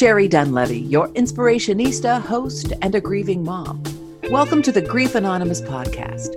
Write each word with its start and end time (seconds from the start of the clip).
Sherry 0.00 0.30
Dunlevy, 0.30 0.90
your 0.90 1.08
inspirationista, 1.08 2.22
host, 2.22 2.72
and 2.80 2.94
a 2.94 3.02
grieving 3.02 3.44
mom. 3.44 3.82
Welcome 4.30 4.62
to 4.62 4.72
the 4.72 4.80
Grief 4.80 5.14
Anonymous 5.14 5.60
podcast. 5.60 6.30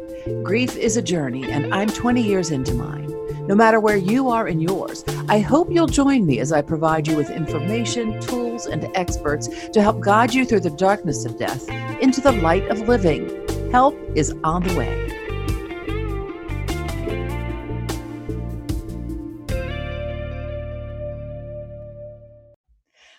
Grief 0.44 0.76
is 0.76 0.98
a 0.98 1.02
journey, 1.02 1.50
and 1.50 1.74
I'm 1.74 1.88
20 1.88 2.22
years 2.22 2.52
into 2.52 2.74
mine. 2.74 3.08
No 3.48 3.56
matter 3.56 3.80
where 3.80 3.96
you 3.96 4.28
are 4.28 4.50
in 4.50 4.60
yours, 4.60 5.06
I 5.30 5.40
hope 5.40 5.72
you'll 5.72 5.88
join 5.88 6.26
me 6.26 6.42
as 6.42 6.52
I 6.52 6.62
provide 6.62 7.08
you 7.08 7.16
with 7.16 7.30
information, 7.30 8.20
tools, 8.20 8.66
and 8.66 8.92
experts 8.96 9.48
to 9.70 9.82
help 9.82 10.02
guide 10.02 10.34
you 10.34 10.44
through 10.44 10.60
the 10.60 10.70
darkness 10.70 11.24
of 11.24 11.40
death 11.40 11.70
into 12.02 12.20
the 12.20 12.34
light 12.34 12.68
of 12.70 12.90
living. 12.90 13.48
Help 13.72 13.96
is 14.14 14.36
on 14.44 14.64
the 14.64 14.76
way. 14.76 15.13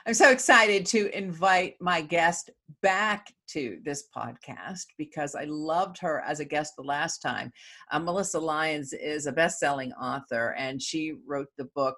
I'm 0.07 0.13
so 0.13 0.31
excited 0.31 0.85
to 0.87 1.17
invite 1.17 1.77
my 1.81 2.03
guest 2.03 2.51
back 2.83 3.33
to 3.49 3.79
this 3.87 4.05
podcast 4.15 4.85
because 4.99 5.35
I 5.35 5.45
loved 5.45 5.97
her 6.01 6.21
as 6.27 6.41
a 6.41 6.45
guest 6.45 6.75
the 6.77 6.83
last 6.83 7.21
time. 7.23 7.51
Uh, 7.91 8.01
Melissa 8.01 8.39
Lyons 8.39 8.93
is 8.93 9.25
a 9.25 9.33
best 9.33 9.59
selling 9.59 9.95
author 9.95 10.55
and 10.59 10.83
she 10.83 11.15
wrote 11.27 11.49
the 11.57 11.71
book. 11.75 11.97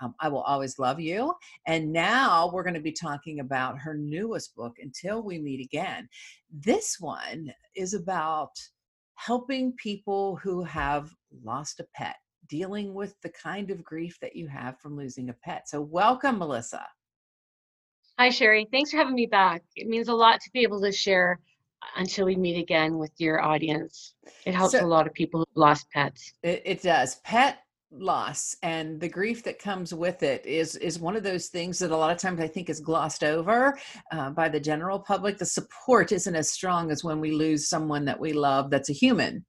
Um, 0.00 0.14
I 0.20 0.28
will 0.28 0.42
always 0.42 0.78
love 0.78 1.00
you. 1.00 1.34
And 1.66 1.92
now 1.92 2.48
we're 2.54 2.62
going 2.62 2.74
to 2.74 2.80
be 2.80 2.92
talking 2.92 3.40
about 3.40 3.76
her 3.80 3.94
newest 3.94 4.54
book, 4.54 4.76
Until 4.80 5.24
We 5.24 5.40
Meet 5.40 5.64
Again. 5.64 6.08
This 6.52 6.98
one 7.00 7.52
is 7.74 7.92
about 7.92 8.52
helping 9.16 9.72
people 9.72 10.36
who 10.36 10.62
have 10.62 11.10
lost 11.42 11.80
a 11.80 11.86
pet, 11.92 12.14
dealing 12.48 12.94
with 12.94 13.16
the 13.24 13.30
kind 13.30 13.72
of 13.72 13.82
grief 13.82 14.16
that 14.20 14.36
you 14.36 14.46
have 14.46 14.78
from 14.78 14.96
losing 14.96 15.30
a 15.30 15.36
pet. 15.42 15.68
So, 15.68 15.80
welcome, 15.80 16.38
Melissa. 16.38 16.86
Hi, 18.18 18.30
Sherry. 18.30 18.66
Thanks 18.72 18.90
for 18.90 18.96
having 18.96 19.14
me 19.14 19.26
back. 19.26 19.62
It 19.76 19.86
means 19.86 20.08
a 20.08 20.14
lot 20.14 20.40
to 20.40 20.50
be 20.52 20.60
able 20.60 20.80
to 20.80 20.90
share 20.90 21.38
until 21.96 22.26
we 22.26 22.34
meet 22.34 22.60
again 22.60 22.98
with 22.98 23.12
your 23.18 23.40
audience. 23.40 24.14
It 24.44 24.54
helps 24.54 24.72
so, 24.72 24.84
a 24.84 24.86
lot 24.86 25.06
of 25.06 25.12
people 25.12 25.38
who've 25.40 25.56
lost 25.56 25.86
pets. 25.94 26.32
It, 26.42 26.60
it, 26.64 26.82
does. 26.82 27.20
Pet 27.22 27.58
loss 27.92 28.56
and 28.64 29.00
the 29.00 29.08
grief 29.08 29.44
that 29.44 29.60
comes 29.60 29.94
with 29.94 30.24
it 30.24 30.44
is 30.44 30.74
is 30.76 30.98
one 30.98 31.14
of 31.14 31.22
those 31.22 31.46
things 31.46 31.78
that 31.78 31.92
a 31.92 31.96
lot 31.96 32.10
of 32.10 32.18
times 32.18 32.40
I 32.40 32.48
think 32.48 32.68
is 32.68 32.80
glossed 32.80 33.22
over 33.22 33.78
uh, 34.10 34.30
by 34.30 34.48
the 34.48 34.58
general 34.58 34.98
public. 34.98 35.38
The 35.38 35.46
support 35.46 36.10
isn't 36.10 36.34
as 36.34 36.50
strong 36.50 36.90
as 36.90 37.04
when 37.04 37.20
we 37.20 37.30
lose 37.30 37.68
someone 37.68 38.04
that 38.06 38.18
we 38.18 38.32
love 38.32 38.68
that's 38.68 38.90
a 38.90 38.94
human. 38.94 39.44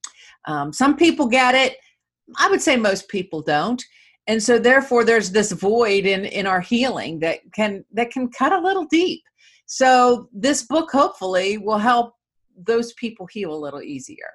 Um, 0.45 0.71
some 0.71 0.95
people 0.95 1.27
get 1.27 1.55
it. 1.55 1.75
I 2.37 2.47
would 2.51 2.61
say 2.61 2.77
most 2.77 3.09
people 3.09 3.41
don't 3.41 3.83
and 4.29 4.41
so 4.41 4.59
therefore 4.59 5.03
there's 5.03 5.31
this 5.31 5.51
void 5.51 6.05
in 6.05 6.23
in 6.23 6.45
our 6.45 6.61
healing 6.61 7.19
that 7.19 7.39
can 7.51 7.83
that 7.91 8.11
can 8.11 8.29
cut 8.29 8.53
a 8.53 8.59
little 8.59 8.85
deep. 8.85 9.23
So 9.65 10.29
this 10.31 10.63
book 10.63 10.89
hopefully 10.91 11.57
will 11.57 11.79
help 11.79 12.13
those 12.55 12.93
people 12.93 13.25
heal 13.25 13.53
a 13.53 13.63
little 13.65 13.81
easier. 13.81 14.31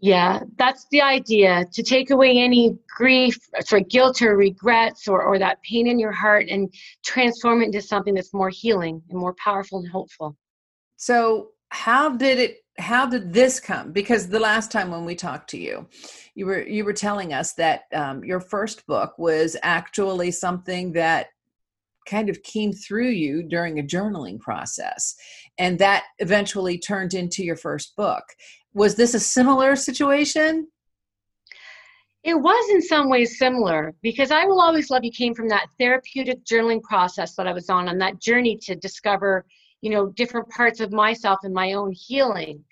Yeah 0.00 0.40
that's 0.58 0.86
the 0.90 1.00
idea 1.00 1.64
to 1.72 1.82
take 1.84 2.10
away 2.10 2.36
any 2.36 2.76
grief 2.98 3.38
sorry 3.60 3.84
guilt 3.84 4.20
or 4.20 4.36
regrets 4.36 5.06
or, 5.06 5.22
or 5.22 5.38
that 5.38 5.62
pain 5.62 5.86
in 5.86 6.00
your 6.00 6.12
heart 6.12 6.46
and 6.50 6.62
transform 7.04 7.62
it 7.62 7.66
into 7.66 7.80
something 7.80 8.14
that's 8.14 8.34
more 8.34 8.50
healing 8.50 9.00
and 9.08 9.18
more 9.18 9.34
powerful 9.42 9.78
and 9.78 9.88
hopeful. 9.88 10.36
So 10.96 11.50
how 11.70 12.16
did 12.16 12.38
it 12.40 12.65
how 12.78 13.06
did 13.06 13.32
this 13.32 13.58
come? 13.58 13.92
Because 13.92 14.28
the 14.28 14.40
last 14.40 14.70
time 14.70 14.90
when 14.90 15.04
we 15.04 15.14
talked 15.14 15.50
to 15.50 15.58
you 15.58 15.86
you 16.36 16.44
were 16.46 16.62
you 16.62 16.84
were 16.84 16.92
telling 16.92 17.32
us 17.32 17.54
that 17.54 17.84
um, 17.92 18.22
your 18.22 18.40
first 18.40 18.86
book 18.86 19.18
was 19.18 19.56
actually 19.62 20.30
something 20.30 20.92
that 20.92 21.28
kind 22.06 22.28
of 22.28 22.40
came 22.44 22.72
through 22.72 23.08
you 23.08 23.42
during 23.42 23.80
a 23.80 23.82
journaling 23.82 24.38
process 24.38 25.16
and 25.58 25.76
that 25.80 26.04
eventually 26.20 26.78
turned 26.78 27.14
into 27.14 27.42
your 27.42 27.56
first 27.56 27.96
book. 27.96 28.22
Was 28.74 28.94
this 28.94 29.14
a 29.14 29.18
similar 29.18 29.74
situation? 29.74 30.68
It 32.22 32.34
was 32.34 32.70
in 32.70 32.82
some 32.82 33.08
ways 33.08 33.38
similar 33.38 33.94
because 34.02 34.30
I 34.30 34.44
Will 34.44 34.60
Always 34.60 34.90
Love 34.90 35.04
You 35.04 35.10
came 35.10 35.34
from 35.34 35.48
that 35.48 35.68
therapeutic 35.80 36.44
journaling 36.44 36.82
process 36.82 37.34
that 37.36 37.46
I 37.46 37.52
was 37.52 37.70
on, 37.70 37.88
on 37.88 37.98
that 37.98 38.20
journey 38.20 38.58
to 38.62 38.76
discover 38.76 39.46
you 39.80 39.90
know 39.90 40.08
different 40.10 40.48
parts 40.50 40.80
of 40.80 40.92
myself 40.92 41.38
and 41.44 41.54
my 41.54 41.72
own 41.72 41.92
healing 41.92 42.62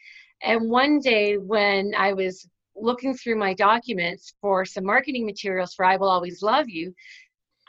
and 0.44 0.71
one 0.71 1.00
day 1.00 1.37
when 1.37 1.93
i 1.97 2.12
was 2.12 2.49
looking 2.77 3.15
through 3.15 3.37
my 3.37 3.55
documents 3.55 4.34
for 4.41 4.65
some 4.65 4.84
marketing 4.84 5.27
materials 5.27 5.75
for 5.75 5.84
i 5.84 5.97
will 5.97 6.09
always 6.09 6.43
love 6.43 6.69
you 6.69 6.93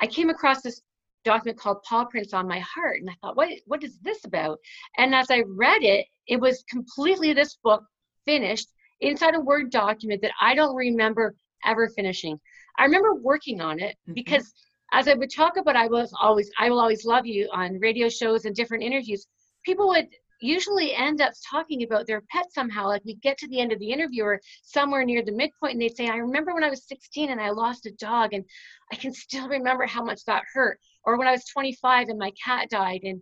i 0.01 0.07
came 0.07 0.29
across 0.29 0.61
this 0.61 0.81
document 1.23 1.57
called 1.57 1.81
paw 1.83 2.05
prints 2.05 2.33
on 2.33 2.47
my 2.47 2.59
heart 2.59 2.99
and 2.99 3.09
i 3.09 3.13
thought 3.21 3.35
what 3.35 3.49
what 3.65 3.83
is 3.83 3.97
this 4.03 4.25
about 4.25 4.59
and 4.97 5.15
as 5.15 5.31
i 5.31 5.41
read 5.47 5.81
it 5.81 6.05
it 6.27 6.39
was 6.39 6.63
completely 6.69 7.33
this 7.33 7.57
book 7.63 7.83
finished 8.25 8.67
inside 9.01 9.35
a 9.35 9.39
word 9.39 9.71
document 9.71 10.21
that 10.21 10.31
i 10.39 10.53
don't 10.53 10.75
remember 10.75 11.35
ever 11.65 11.89
finishing 11.89 12.39
i 12.77 12.83
remember 12.83 13.15
working 13.15 13.59
on 13.59 13.79
it 13.79 13.95
mm-hmm. 14.07 14.13
because 14.13 14.53
as 14.93 15.07
I 15.07 15.13
would 15.13 15.31
talk 15.31 15.57
about 15.57 15.75
I 15.75 15.87
was 15.87 16.13
always 16.19 16.49
I 16.57 16.69
will 16.69 16.79
always 16.79 17.05
love 17.05 17.25
you 17.25 17.49
on 17.51 17.79
radio 17.79 18.07
shows 18.07 18.45
and 18.45 18.55
different 18.55 18.83
interviews, 18.83 19.27
people 19.65 19.87
would 19.89 20.07
usually 20.45 20.93
end 20.93 21.21
up 21.21 21.33
talking 21.49 21.83
about 21.83 22.07
their 22.07 22.21
pet 22.29 22.45
somehow. 22.53 22.87
Like 22.87 23.03
we 23.05 23.15
get 23.15 23.37
to 23.39 23.47
the 23.47 23.59
end 23.59 23.71
of 23.71 23.79
the 23.79 23.91
interview 23.91 24.23
or 24.23 24.41
somewhere 24.63 25.03
near 25.03 25.23
the 25.23 25.31
midpoint 25.31 25.73
and 25.73 25.81
they'd 25.81 25.95
say, 25.95 26.07
I 26.07 26.17
remember 26.17 26.53
when 26.53 26.63
I 26.63 26.69
was 26.69 26.87
16 26.87 27.31
and 27.31 27.41
I 27.41 27.49
lost 27.49 27.85
a 27.85 27.91
dog 27.91 28.33
and 28.33 28.45
I 28.91 28.95
can 28.95 29.13
still 29.13 29.47
remember 29.47 29.85
how 29.85 30.03
much 30.03 30.23
that 30.25 30.43
hurt. 30.53 30.79
Or 31.03 31.17
when 31.17 31.27
I 31.27 31.31
was 31.31 31.45
25 31.45 32.09
and 32.09 32.19
my 32.19 32.31
cat 32.43 32.69
died. 32.69 33.01
And 33.03 33.21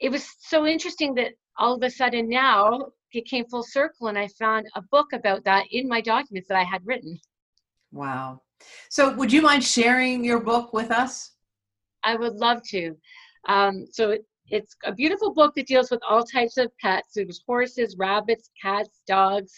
it 0.00 0.10
was 0.10 0.26
so 0.40 0.66
interesting 0.66 1.14
that 1.14 1.32
all 1.58 1.74
of 1.74 1.82
a 1.82 1.90
sudden 1.90 2.28
now 2.28 2.88
it 3.12 3.26
came 3.26 3.44
full 3.46 3.62
circle 3.62 4.08
and 4.08 4.18
I 4.18 4.28
found 4.38 4.66
a 4.74 4.82
book 4.82 5.12
about 5.12 5.44
that 5.44 5.66
in 5.70 5.88
my 5.88 6.00
documents 6.00 6.48
that 6.48 6.58
I 6.58 6.64
had 6.64 6.82
written. 6.84 7.18
Wow. 7.92 8.42
So, 8.88 9.14
would 9.14 9.32
you 9.32 9.42
mind 9.42 9.62
sharing 9.62 10.24
your 10.24 10.40
book 10.40 10.72
with 10.72 10.90
us? 10.90 11.32
I 12.02 12.16
would 12.16 12.34
love 12.34 12.62
to. 12.70 12.96
Um, 13.48 13.86
so, 13.92 14.16
it's 14.50 14.76
a 14.84 14.92
beautiful 14.92 15.32
book 15.32 15.54
that 15.54 15.66
deals 15.66 15.90
with 15.90 16.02
all 16.08 16.22
types 16.22 16.56
of 16.58 16.70
pets. 16.78 17.14
There's 17.14 17.42
horses, 17.46 17.96
rabbits, 17.98 18.50
cats, 18.60 19.00
dogs, 19.06 19.52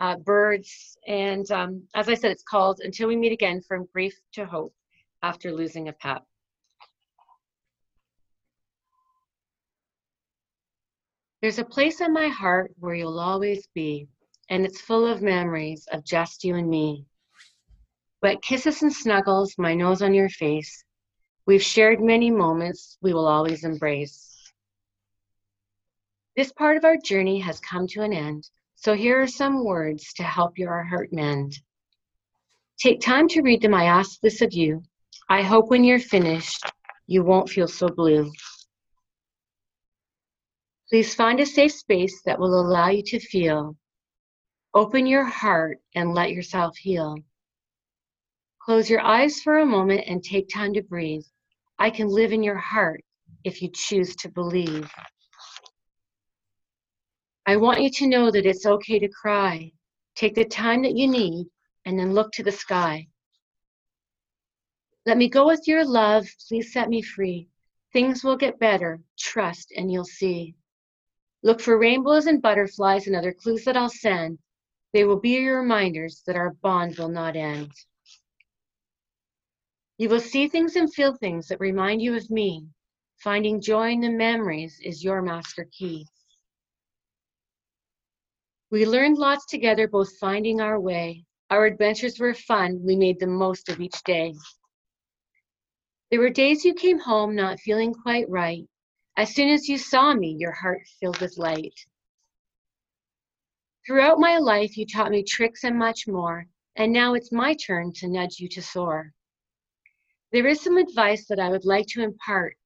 uh, 0.00 0.16
birds, 0.16 0.96
and 1.06 1.50
um, 1.50 1.82
as 1.94 2.08
I 2.08 2.14
said, 2.14 2.30
it's 2.30 2.42
called 2.42 2.80
"Until 2.82 3.08
We 3.08 3.16
Meet 3.16 3.32
Again: 3.32 3.62
From 3.62 3.88
Grief 3.92 4.14
to 4.34 4.44
Hope 4.44 4.74
After 5.22 5.52
Losing 5.52 5.88
a 5.88 5.92
Pet." 5.92 6.22
There's 11.40 11.58
a 11.58 11.64
place 11.64 12.00
in 12.00 12.12
my 12.12 12.28
heart 12.28 12.72
where 12.78 12.94
you'll 12.94 13.20
always 13.20 13.68
be, 13.74 14.08
and 14.50 14.66
it's 14.66 14.80
full 14.80 15.06
of 15.06 15.22
memories 15.22 15.86
of 15.92 16.04
just 16.04 16.44
you 16.44 16.56
and 16.56 16.68
me. 16.68 17.06
Wet 18.22 18.42
kisses 18.42 18.82
and 18.82 18.92
snuggles, 18.92 19.54
my 19.56 19.74
nose 19.74 20.02
on 20.02 20.12
your 20.12 20.28
face. 20.28 20.84
We've 21.48 21.62
shared 21.62 22.02
many 22.02 22.30
moments 22.30 22.98
we 23.00 23.14
will 23.14 23.26
always 23.26 23.64
embrace. 23.64 24.52
This 26.36 26.52
part 26.52 26.76
of 26.76 26.84
our 26.84 26.98
journey 26.98 27.40
has 27.40 27.58
come 27.58 27.86
to 27.86 28.02
an 28.02 28.12
end, 28.12 28.46
so 28.76 28.92
here 28.92 29.18
are 29.22 29.26
some 29.26 29.64
words 29.64 30.12
to 30.16 30.22
help 30.24 30.58
your 30.58 30.82
heart 30.82 31.10
mend. 31.10 31.58
Take 32.78 33.00
time 33.00 33.28
to 33.28 33.40
read 33.40 33.62
them. 33.62 33.72
I 33.72 33.84
ask 33.84 34.20
this 34.20 34.42
of 34.42 34.52
you. 34.52 34.82
I 35.30 35.40
hope 35.40 35.70
when 35.70 35.84
you're 35.84 35.98
finished, 35.98 36.70
you 37.06 37.22
won't 37.22 37.48
feel 37.48 37.66
so 37.66 37.88
blue. 37.88 38.30
Please 40.90 41.14
find 41.14 41.40
a 41.40 41.46
safe 41.46 41.72
space 41.72 42.20
that 42.26 42.38
will 42.38 42.60
allow 42.60 42.90
you 42.90 43.02
to 43.04 43.18
feel. 43.18 43.74
Open 44.74 45.06
your 45.06 45.24
heart 45.24 45.78
and 45.94 46.12
let 46.12 46.30
yourself 46.30 46.76
heal. 46.76 47.16
Close 48.60 48.90
your 48.90 49.00
eyes 49.00 49.40
for 49.40 49.60
a 49.60 49.64
moment 49.64 50.04
and 50.06 50.22
take 50.22 50.50
time 50.50 50.74
to 50.74 50.82
breathe. 50.82 51.24
I 51.78 51.90
can 51.90 52.08
live 52.08 52.32
in 52.32 52.42
your 52.42 52.56
heart 52.56 53.04
if 53.44 53.62
you 53.62 53.70
choose 53.72 54.16
to 54.16 54.28
believe. 54.28 54.90
I 57.46 57.56
want 57.56 57.80
you 57.82 57.90
to 57.90 58.06
know 58.06 58.30
that 58.30 58.46
it's 58.46 58.66
okay 58.66 58.98
to 58.98 59.08
cry. 59.08 59.72
Take 60.16 60.34
the 60.34 60.44
time 60.44 60.82
that 60.82 60.96
you 60.96 61.06
need 61.06 61.46
and 61.84 61.98
then 61.98 62.12
look 62.12 62.32
to 62.32 62.42
the 62.42 62.52
sky. 62.52 63.06
Let 65.06 65.16
me 65.16 65.28
go 65.28 65.46
with 65.46 65.66
your 65.66 65.84
love. 65.84 66.26
Please 66.48 66.72
set 66.72 66.88
me 66.88 67.00
free. 67.00 67.48
Things 67.92 68.22
will 68.22 68.36
get 68.36 68.58
better. 68.58 69.00
Trust 69.18 69.72
and 69.76 69.90
you'll 69.90 70.04
see. 70.04 70.54
Look 71.42 71.60
for 71.60 71.78
rainbows 71.78 72.26
and 72.26 72.42
butterflies 72.42 73.06
and 73.06 73.14
other 73.14 73.32
clues 73.32 73.64
that 73.64 73.76
I'll 73.76 73.88
send. 73.88 74.38
They 74.92 75.04
will 75.04 75.20
be 75.20 75.30
your 75.30 75.60
reminders 75.60 76.22
that 76.26 76.36
our 76.36 76.50
bond 76.62 76.98
will 76.98 77.08
not 77.08 77.36
end. 77.36 77.70
You 79.98 80.08
will 80.08 80.20
see 80.20 80.46
things 80.46 80.76
and 80.76 80.94
feel 80.94 81.16
things 81.16 81.48
that 81.48 81.58
remind 81.58 82.00
you 82.00 82.14
of 82.16 82.30
me. 82.30 82.68
Finding 83.16 83.60
joy 83.60 83.90
in 83.90 84.00
the 84.00 84.10
memories 84.10 84.78
is 84.80 85.02
your 85.02 85.22
master 85.22 85.68
key. 85.72 86.06
We 88.70 88.86
learned 88.86 89.18
lots 89.18 89.44
together, 89.46 89.88
both 89.88 90.16
finding 90.18 90.60
our 90.60 90.78
way. 90.78 91.24
Our 91.50 91.66
adventures 91.66 92.20
were 92.20 92.34
fun. 92.34 92.80
We 92.84 92.94
made 92.94 93.18
the 93.18 93.26
most 93.26 93.68
of 93.68 93.80
each 93.80 94.00
day. 94.04 94.34
There 96.12 96.20
were 96.20 96.30
days 96.30 96.64
you 96.64 96.74
came 96.74 97.00
home 97.00 97.34
not 97.34 97.58
feeling 97.58 97.92
quite 97.92 98.30
right. 98.30 98.68
As 99.16 99.34
soon 99.34 99.48
as 99.48 99.68
you 99.68 99.78
saw 99.78 100.14
me, 100.14 100.36
your 100.38 100.52
heart 100.52 100.86
filled 101.00 101.20
with 101.20 101.38
light. 101.38 101.74
Throughout 103.84 104.20
my 104.20 104.38
life, 104.38 104.76
you 104.76 104.86
taught 104.86 105.10
me 105.10 105.24
tricks 105.24 105.64
and 105.64 105.76
much 105.76 106.06
more, 106.06 106.46
and 106.76 106.92
now 106.92 107.14
it's 107.14 107.32
my 107.32 107.54
turn 107.54 107.92
to 107.94 108.06
nudge 108.06 108.38
you 108.38 108.48
to 108.50 108.62
soar. 108.62 109.12
There 110.30 110.46
is 110.46 110.60
some 110.60 110.76
advice 110.76 111.26
that 111.28 111.40
I 111.40 111.48
would 111.48 111.64
like 111.64 111.86
to 111.88 112.02
impart. 112.02 112.56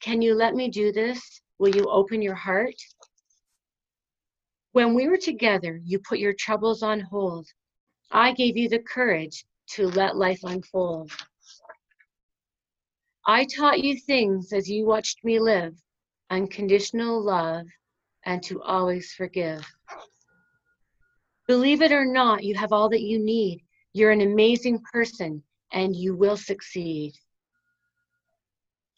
Can 0.00 0.20
you 0.22 0.34
let 0.34 0.54
me 0.54 0.68
do 0.68 0.90
this? 0.90 1.40
Will 1.58 1.74
you 1.74 1.84
open 1.88 2.20
your 2.20 2.34
heart? 2.34 2.74
When 4.72 4.94
we 4.94 5.06
were 5.06 5.18
together, 5.18 5.80
you 5.84 6.00
put 6.00 6.18
your 6.18 6.32
troubles 6.32 6.82
on 6.82 6.98
hold. 6.98 7.46
I 8.10 8.32
gave 8.32 8.56
you 8.56 8.68
the 8.68 8.80
courage 8.80 9.44
to 9.74 9.86
let 9.86 10.16
life 10.16 10.40
unfold. 10.42 11.12
I 13.24 13.44
taught 13.44 13.84
you 13.84 13.96
things 14.00 14.52
as 14.52 14.68
you 14.68 14.84
watched 14.84 15.22
me 15.24 15.38
live 15.38 15.76
unconditional 16.30 17.22
love 17.22 17.66
and 18.24 18.42
to 18.42 18.60
always 18.62 19.12
forgive. 19.12 19.64
Believe 21.46 21.82
it 21.82 21.92
or 21.92 22.06
not, 22.06 22.42
you 22.42 22.54
have 22.56 22.72
all 22.72 22.88
that 22.88 23.02
you 23.02 23.18
need. 23.18 23.62
You're 23.92 24.10
an 24.10 24.22
amazing 24.22 24.82
person 24.92 25.42
and 25.72 25.96
you 25.96 26.14
will 26.14 26.36
succeed. 26.36 27.14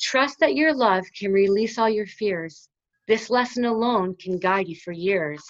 Trust 0.00 0.40
that 0.40 0.54
your 0.54 0.74
love 0.74 1.04
can 1.18 1.32
release 1.32 1.78
all 1.78 1.88
your 1.88 2.06
fears. 2.06 2.68
This 3.06 3.30
lesson 3.30 3.64
alone 3.64 4.16
can 4.16 4.38
guide 4.38 4.68
you 4.68 4.76
for 4.76 4.92
years. 4.92 5.42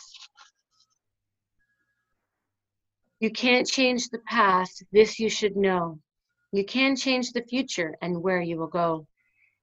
You 3.20 3.30
can't 3.30 3.66
change 3.66 4.08
the 4.08 4.18
past, 4.26 4.84
this 4.92 5.18
you 5.18 5.30
should 5.30 5.56
know. 5.56 5.98
You 6.52 6.64
can 6.64 6.94
change 6.94 7.32
the 7.32 7.42
future 7.42 7.94
and 8.02 8.22
where 8.22 8.42
you 8.42 8.58
will 8.58 8.68
go. 8.68 9.06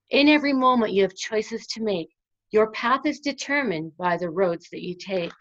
In 0.09 0.27
every 0.27 0.51
moment, 0.51 0.93
you 0.93 1.03
have 1.03 1.15
choices 1.15 1.67
to 1.67 1.83
make. 1.83 2.09
Your 2.51 2.71
path 2.71 3.05
is 3.05 3.19
determined 3.19 3.95
by 3.97 4.17
the 4.17 4.29
roads 4.29 4.67
that 4.71 4.81
you 4.81 4.95
take. 4.95 5.31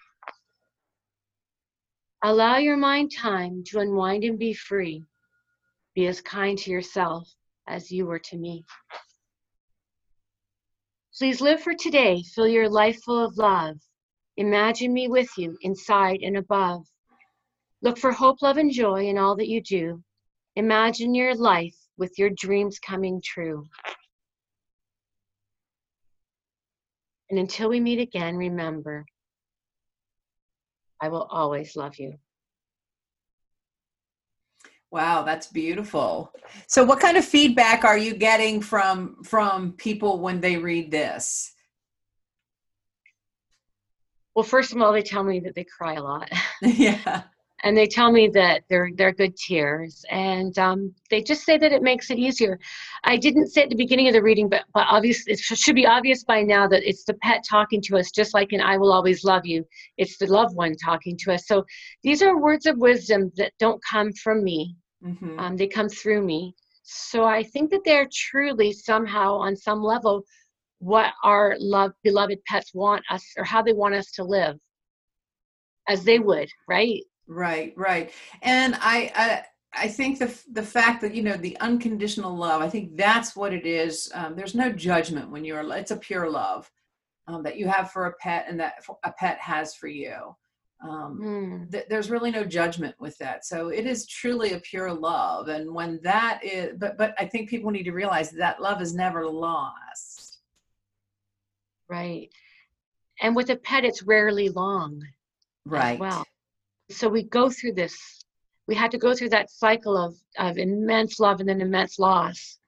Allow 2.23 2.59
your 2.59 2.77
mind 2.77 3.11
time 3.17 3.65
to 3.69 3.81
unwind 3.81 4.23
and 4.25 4.39
be 4.39 4.53
free. 4.53 5.03
Be 6.01 6.07
as 6.07 6.23
kind 6.23 6.57
to 6.57 6.71
yourself 6.71 7.29
as 7.67 7.93
you 7.93 8.07
were 8.07 8.21
to 8.21 8.39
me. 8.39 8.65
Please 11.15 11.43
live 11.43 11.61
for 11.63 11.75
today. 11.75 12.23
Fill 12.35 12.49
your 12.49 12.71
life 12.71 13.03
full 13.03 13.23
of 13.23 13.37
love. 13.37 13.77
Imagine 14.39 14.95
me 14.95 15.09
with 15.09 15.29
you 15.37 15.59
inside 15.61 16.21
and 16.23 16.39
above. 16.39 16.87
Look 17.83 17.99
for 17.99 18.13
hope, 18.13 18.41
love, 18.41 18.57
and 18.57 18.73
joy 18.73 19.09
in 19.09 19.19
all 19.19 19.37
that 19.37 19.51
you 19.51 19.61
do. 19.63 20.03
Imagine 20.57 21.15
your 21.15 21.35
life 21.35 21.77
with 21.99 22.15
your 22.17 22.31
dreams 22.31 22.79
coming 22.79 23.21
true. 23.23 23.69
And 27.29 27.39
until 27.39 27.69
we 27.69 27.79
meet 27.79 28.01
again, 28.01 28.39
remember, 28.39 29.05
I 30.99 31.09
will 31.11 31.25
always 31.25 31.77
love 31.77 31.99
you. 31.99 32.15
Wow, 34.91 35.23
that's 35.23 35.47
beautiful. 35.47 36.33
So 36.67 36.83
what 36.83 36.99
kind 36.99 37.17
of 37.17 37.25
feedback 37.25 37.85
are 37.85 37.99
you 37.99 38.15
getting 38.15 38.61
from 38.61 39.23
from 39.23 39.73
people 39.73 40.19
when 40.19 40.41
they 40.41 40.57
read 40.57 40.91
this? 40.91 41.53
Well, 44.35 44.43
first 44.45 44.73
of 44.73 44.81
all, 44.81 44.93
they 44.93 45.03
tell 45.03 45.23
me 45.23 45.41
that 45.41 45.55
they 45.55 45.65
cry 45.65 45.95
a 45.95 46.03
lot. 46.03 46.29
yeah 46.63 47.23
and 47.63 47.77
they 47.77 47.87
tell 47.87 48.11
me 48.11 48.29
that 48.29 48.63
they're 48.69 48.91
they're 48.97 49.13
good 49.13 49.37
tears 49.37 50.05
and 50.11 50.59
um, 50.59 50.95
they 51.11 51.23
just 51.23 51.45
say 51.45 51.59
that 51.59 51.73
it 51.73 51.83
makes 51.83 52.11
it 52.11 52.19
easier 52.19 52.59
i 53.05 53.17
didn't 53.17 53.49
say 53.49 53.63
at 53.63 53.71
the 53.71 53.77
beginning 53.77 54.07
of 54.09 54.15
the 54.15 54.23
reading 54.23 54.49
but 54.49 54.65
but 54.75 54.87
obviously 54.89 55.33
it 55.33 55.39
should 55.39 55.75
be 55.75 55.87
obvious 55.87 56.25
by 56.25 56.43
now 56.43 56.67
that 56.67 56.89
it's 56.89 57.05
the 57.05 57.15
pet 57.15 57.43
talking 57.49 57.81
to 57.81 57.97
us 57.97 58.11
just 58.11 58.35
like 58.35 58.53
in 58.53 58.61
i 58.61 58.77
will 58.77 58.93
always 58.93 59.25
love 59.25 59.45
you 59.45 59.65
it's 59.99 60.17
the 60.19 60.27
loved 60.27 60.55
one 60.57 60.75
talking 60.77 61.17
to 61.17 61.33
us 61.33 61.47
so 61.47 61.65
these 62.03 62.23
are 62.23 62.41
words 62.41 62.67
of 62.67 62.77
wisdom 62.79 63.31
that 63.37 63.53
don't 63.59 63.81
come 63.89 64.13
from 64.13 64.43
me 64.43 64.75
mm-hmm. 65.05 65.39
um, 65.39 65.57
they 65.57 65.67
come 65.67 65.89
through 65.89 66.23
me 66.23 66.55
so 66.83 67.25
i 67.25 67.43
think 67.43 67.71
that 67.71 67.81
they're 67.85 68.09
truly 68.13 68.73
somehow 68.73 69.35
on 69.35 69.57
some 69.57 69.83
level 69.83 70.23
what 70.79 71.13
our 71.25 71.57
love 71.59 71.93
beloved 72.03 72.39
pets 72.47 72.73
want 72.75 73.03
us 73.11 73.25
or 73.37 73.45
how 73.45 73.63
they 73.63 73.73
want 73.73 73.95
us 73.95 74.11
to 74.13 74.25
live 74.25 74.57
as 75.89 76.05
they 76.05 76.19
would 76.19 76.49
right 76.69 77.03
Right, 77.31 77.73
right. 77.77 78.11
And 78.43 78.75
I, 78.81 79.13
I 79.15 79.45
I 79.73 79.89
think 79.89 80.19
the 80.19 80.37
the 80.51 80.63
fact 80.63 81.01
that 81.03 81.15
you 81.15 81.23
know 81.23 81.37
the 81.37 81.57
unconditional 81.61 82.37
love, 82.37 82.61
I 82.61 82.69
think 82.69 82.97
that's 82.97 83.37
what 83.37 83.55
it 83.55 83.65
is. 83.65 84.11
Um, 84.15 84.35
there's 84.35 84.57
no 84.57 84.73
judgment 84.73 85.31
when 85.31 85.45
you're. 85.45 85.63
It's 85.77 85.93
a 85.93 85.97
pure 85.97 86.29
love 86.29 86.69
um, 87.29 87.45
that 87.45 87.57
you 87.57 87.69
have 87.69 87.93
for 87.93 88.07
a 88.07 88.15
pet, 88.15 88.47
and 88.49 88.59
that 88.59 88.85
a 89.05 89.13
pet 89.13 89.39
has 89.39 89.77
for 89.77 89.87
you. 89.87 90.35
Um, 90.83 91.21
mm. 91.23 91.73
th- 91.73 91.87
there's 91.91 92.11
really 92.11 92.31
no 92.31 92.45
judgment 92.45 92.95
with 92.99 93.17
that. 93.19 93.45
So 93.45 93.69
it 93.69 93.87
is 93.87 94.07
truly 94.07 94.55
a 94.55 94.61
pure 94.61 94.93
love, 94.93 95.49
and 95.49 95.75
when 95.75 96.01
that 96.03 96.41
is, 96.43 96.75
but 96.79 96.97
but 96.97 97.15
I 97.19 97.27
think 97.27 97.51
people 97.51 97.71
need 97.71 97.83
to 97.85 97.93
realize 97.93 98.31
that 98.31 98.63
love 98.63 98.81
is 98.81 98.95
never 98.95 99.27
lost. 99.27 100.39
Right, 101.89 102.31
and 103.21 103.37
with 103.37 103.51
a 103.51 103.57
pet, 103.57 103.85
it's 103.85 104.03
rarely 104.03 104.49
long. 104.49 105.03
Right. 105.67 105.99
Well 105.99 106.25
so 106.91 107.09
we 107.09 107.23
go 107.23 107.49
through 107.49 107.73
this 107.73 108.25
we 108.67 108.75
had 108.75 108.91
to 108.91 108.99
go 108.99 109.15
through 109.15 109.31
that 109.31 109.51
cycle 109.51 109.97
of, 109.97 110.15
of 110.39 110.57
immense 110.59 111.19
love 111.19 111.41
and 111.41 111.49
then 111.49 111.61
immense 111.61 111.99
loss 111.99 112.59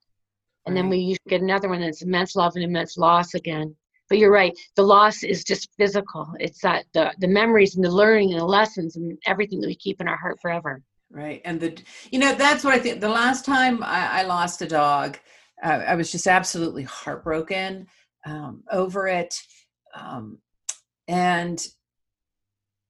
and 0.67 0.76
then 0.76 0.88
we 0.88 1.17
get 1.29 1.43
another 1.43 1.69
one 1.69 1.81
that's 1.81 2.03
immense 2.03 2.37
love 2.37 2.53
and 2.55 2.65
immense 2.65 2.97
loss 2.97 3.35
again 3.35 3.75
but 4.12 4.19
you're 4.19 4.31
right 4.31 4.53
the 4.76 4.82
loss 4.82 5.23
is 5.23 5.43
just 5.43 5.70
physical 5.79 6.29
it's 6.38 6.61
that 6.61 6.85
the, 6.93 7.11
the 7.20 7.26
memories 7.26 7.76
and 7.76 7.82
the 7.82 7.91
learning 7.91 8.32
and 8.32 8.43
the 8.43 8.44
lessons 8.44 8.97
and 8.97 9.17
everything 9.25 9.59
that 9.59 9.69
we 9.69 9.75
keep 9.75 10.03
in 10.03 10.06
our 10.06 10.19
heart 10.19 10.38
forever 10.43 10.82
right 11.11 11.41
and 11.47 11.59
the 11.59 11.82
you 12.11 12.19
know 12.19 12.35
that's 12.35 12.62
what 12.62 12.75
i 12.75 12.79
think 12.79 13.00
the 13.00 13.09
last 13.09 13.43
time 13.43 13.82
i, 13.82 14.20
I 14.20 14.23
lost 14.25 14.61
a 14.61 14.69
dog 14.69 15.19
uh, 15.64 15.81
i 15.88 15.94
was 15.94 16.12
just 16.12 16.26
absolutely 16.26 16.82
heartbroken 16.82 17.87
um, 18.26 18.62
over 18.70 19.09
it 19.09 19.35
um, 19.94 20.38
and 21.08 21.67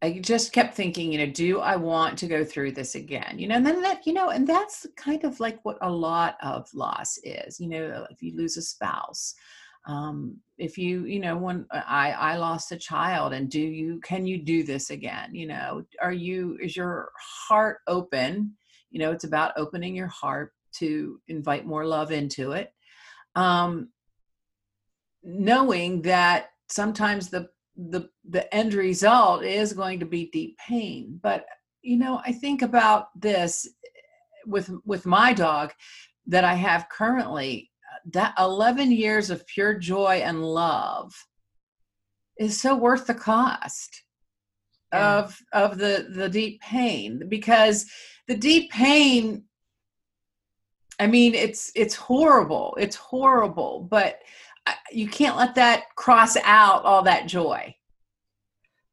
I 0.05 0.19
just 0.19 0.53
kept 0.53 0.75
thinking, 0.75 1.13
you 1.13 1.19
know, 1.19 1.33
do 1.33 1.61
I 1.61 1.77
want 1.77 2.19
to 2.19 2.27
go 2.27 2.45
through 2.45 2.73
this 2.73 2.97
again? 2.97 3.39
You 3.39 3.47
know, 3.47 3.55
and 3.55 3.65
then 3.65 3.81
that, 3.83 4.05
you 4.05 4.13
know, 4.13 4.31
and 4.31 4.45
that's 4.45 4.85
kind 4.97 5.23
of 5.23 5.39
like 5.39 5.65
what 5.65 5.79
a 5.81 5.89
lot 5.89 6.37
of 6.43 6.69
loss 6.75 7.19
is. 7.23 7.61
You 7.61 7.69
know, 7.69 8.07
if 8.11 8.21
you 8.21 8.37
lose 8.37 8.57
a 8.57 8.63
spouse, 8.63 9.33
um, 9.87 10.37
if 10.59 10.79
you, 10.79 11.05
you 11.07 11.19
know, 11.19 11.37
when 11.37 11.67
I 11.73 12.13
I 12.13 12.37
lost 12.37 12.73
a 12.73 12.77
child, 12.77 13.33
and 13.33 13.51
do 13.51 13.61
you 13.61 14.01
can 14.01 14.27
you 14.27 14.39
do 14.39 14.63
this 14.63 14.91
again? 14.91 15.35
You 15.35 15.49
know, 15.49 15.85
are 16.01 16.13
you 16.13 16.59
is 16.63 16.77
your 16.77 17.11
heart 17.49 17.79
open? 17.87 18.55
You 18.91 19.01
know, 19.01 19.11
it's 19.11 19.25
about 19.25 19.55
opening 19.57 19.97
your 19.97 20.09
heart 20.09 20.53
to 20.77 21.21
invite 21.29 21.67
more 21.67 21.85
love 21.85 22.13
into 22.13 22.53
it. 22.53 22.73
Um, 23.35 23.89
knowing 25.23 26.03
that 26.03 26.51
sometimes 26.69 27.29
the 27.29 27.49
the 27.77 28.09
the 28.29 28.53
end 28.55 28.75
result 28.75 29.45
is 29.45 29.73
going 29.73 29.99
to 29.99 30.07
be 30.07 30.31
deep 30.31 30.59
pain 30.59 31.19
but 31.23 31.47
you 31.81 31.97
know 31.97 32.21
i 32.27 32.33
think 32.33 32.61
about 32.61 33.09
this 33.19 33.67
with 34.47 34.71
with 34.85 35.07
my 35.07 35.33
dog 35.33 35.73
that 36.27 36.45
i 36.45 36.55
have 36.55 36.89
currently 36.91 37.71
that 38.13 38.35
11 38.39 38.93
years 38.93 39.31
of 39.31 39.47
pure 39.47 39.75
joy 39.75 40.23
and 40.25 40.45
love 40.45 41.15
is 42.39 42.61
so 42.61 42.75
worth 42.75 43.07
the 43.07 43.15
cost 43.15 44.03
yeah. 44.93 45.19
of 45.19 45.39
of 45.53 45.79
the 45.79 46.09
the 46.11 46.29
deep 46.29 46.61
pain 46.61 47.23
because 47.29 47.87
the 48.27 48.37
deep 48.37 48.71
pain 48.71 49.45
i 50.99 51.07
mean 51.07 51.35
it's 51.35 51.71
it's 51.75 51.95
horrible 51.95 52.77
it's 52.81 52.97
horrible 52.97 53.87
but 53.91 54.21
you 54.91 55.09
can't 55.09 55.37
let 55.37 55.55
that 55.55 55.95
cross 55.97 56.37
out 56.45 56.85
all 56.85 57.03
that 57.03 57.27
joy. 57.27 57.75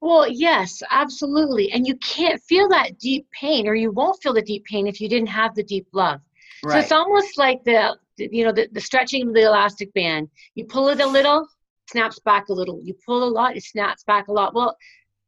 Well, 0.01 0.29
yes, 0.29 0.81
absolutely. 0.89 1.71
And 1.71 1.85
you 1.85 1.95
can't 1.97 2.41
feel 2.43 2.69
that 2.69 2.99
deep 2.99 3.27
pain, 3.31 3.67
or 3.67 3.75
you 3.75 3.91
won't 3.91 4.21
feel 4.21 4.33
the 4.33 4.41
deep 4.41 4.63
pain 4.65 4.87
if 4.87 5.01
you 5.01 5.09
didn't 5.09 5.27
have 5.27 5.55
the 5.55 5.63
deep 5.63 5.87
love. 5.91 6.21
Right. 6.63 6.73
So 6.73 6.79
it's 6.79 6.91
almost 6.91 7.37
like 7.37 7.63
the, 7.65 7.97
you 8.19 8.43
know, 8.43 8.51
the, 8.51 8.67
the 8.71 8.81
stretching 8.81 9.27
of 9.27 9.33
the 9.33 9.45
elastic 9.45 9.93
band. 9.93 10.29
You 10.55 10.65
pull 10.65 10.89
it 10.89 10.99
a 10.99 11.07
little, 11.07 11.47
snaps 11.89 12.19
back 12.19 12.49
a 12.49 12.53
little. 12.53 12.79
You 12.83 12.95
pull 13.05 13.23
a 13.23 13.29
lot, 13.29 13.55
it 13.55 13.63
snaps 13.63 14.03
back 14.03 14.27
a 14.27 14.33
lot. 14.33 14.53
Well, 14.53 14.75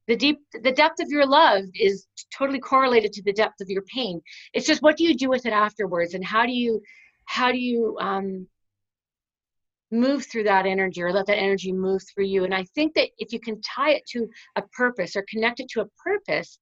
the 0.07 0.15
deep, 0.15 0.39
the 0.63 0.71
depth 0.71 1.00
of 1.00 1.10
your 1.10 1.25
love 1.25 1.63
is 1.74 2.07
totally 2.36 2.60
correlated 2.60 3.13
to 3.13 3.24
the 3.24 3.33
depth 3.33 3.62
of 3.62 3.69
your 3.69 3.83
pain. 3.83 4.21
It's 4.53 4.67
just 4.67 4.81
what 4.81 4.98
do 4.98 5.03
you 5.03 5.15
do 5.15 5.29
with 5.29 5.45
it 5.45 5.53
afterwards, 5.53 6.13
and 6.13 6.25
how 6.25 6.45
do 6.45 6.51
you, 6.51 6.81
how 7.25 7.51
do 7.51 7.57
you 7.57 7.98
um, 8.00 8.48
move 9.91 10.25
through 10.25 10.43
that 10.43 10.65
energy 10.65 11.03
or 11.03 11.12
let 11.12 11.25
that 11.27 11.38
energy 11.38 11.71
move 11.71 12.01
through 12.03 12.25
you. 12.25 12.45
And 12.45 12.53
I 12.53 12.63
think 12.75 12.93
that 12.95 13.10
if 13.17 13.33
you 13.33 13.39
can 13.39 13.62
tie 13.62 13.91
it 13.91 14.03
to 14.12 14.27
a 14.55 14.62
purpose 14.74 15.15
or 15.15 15.25
connect 15.29 15.60
it 15.60 15.67
to 15.69 15.81
a 15.81 15.88
purpose, 16.03 16.57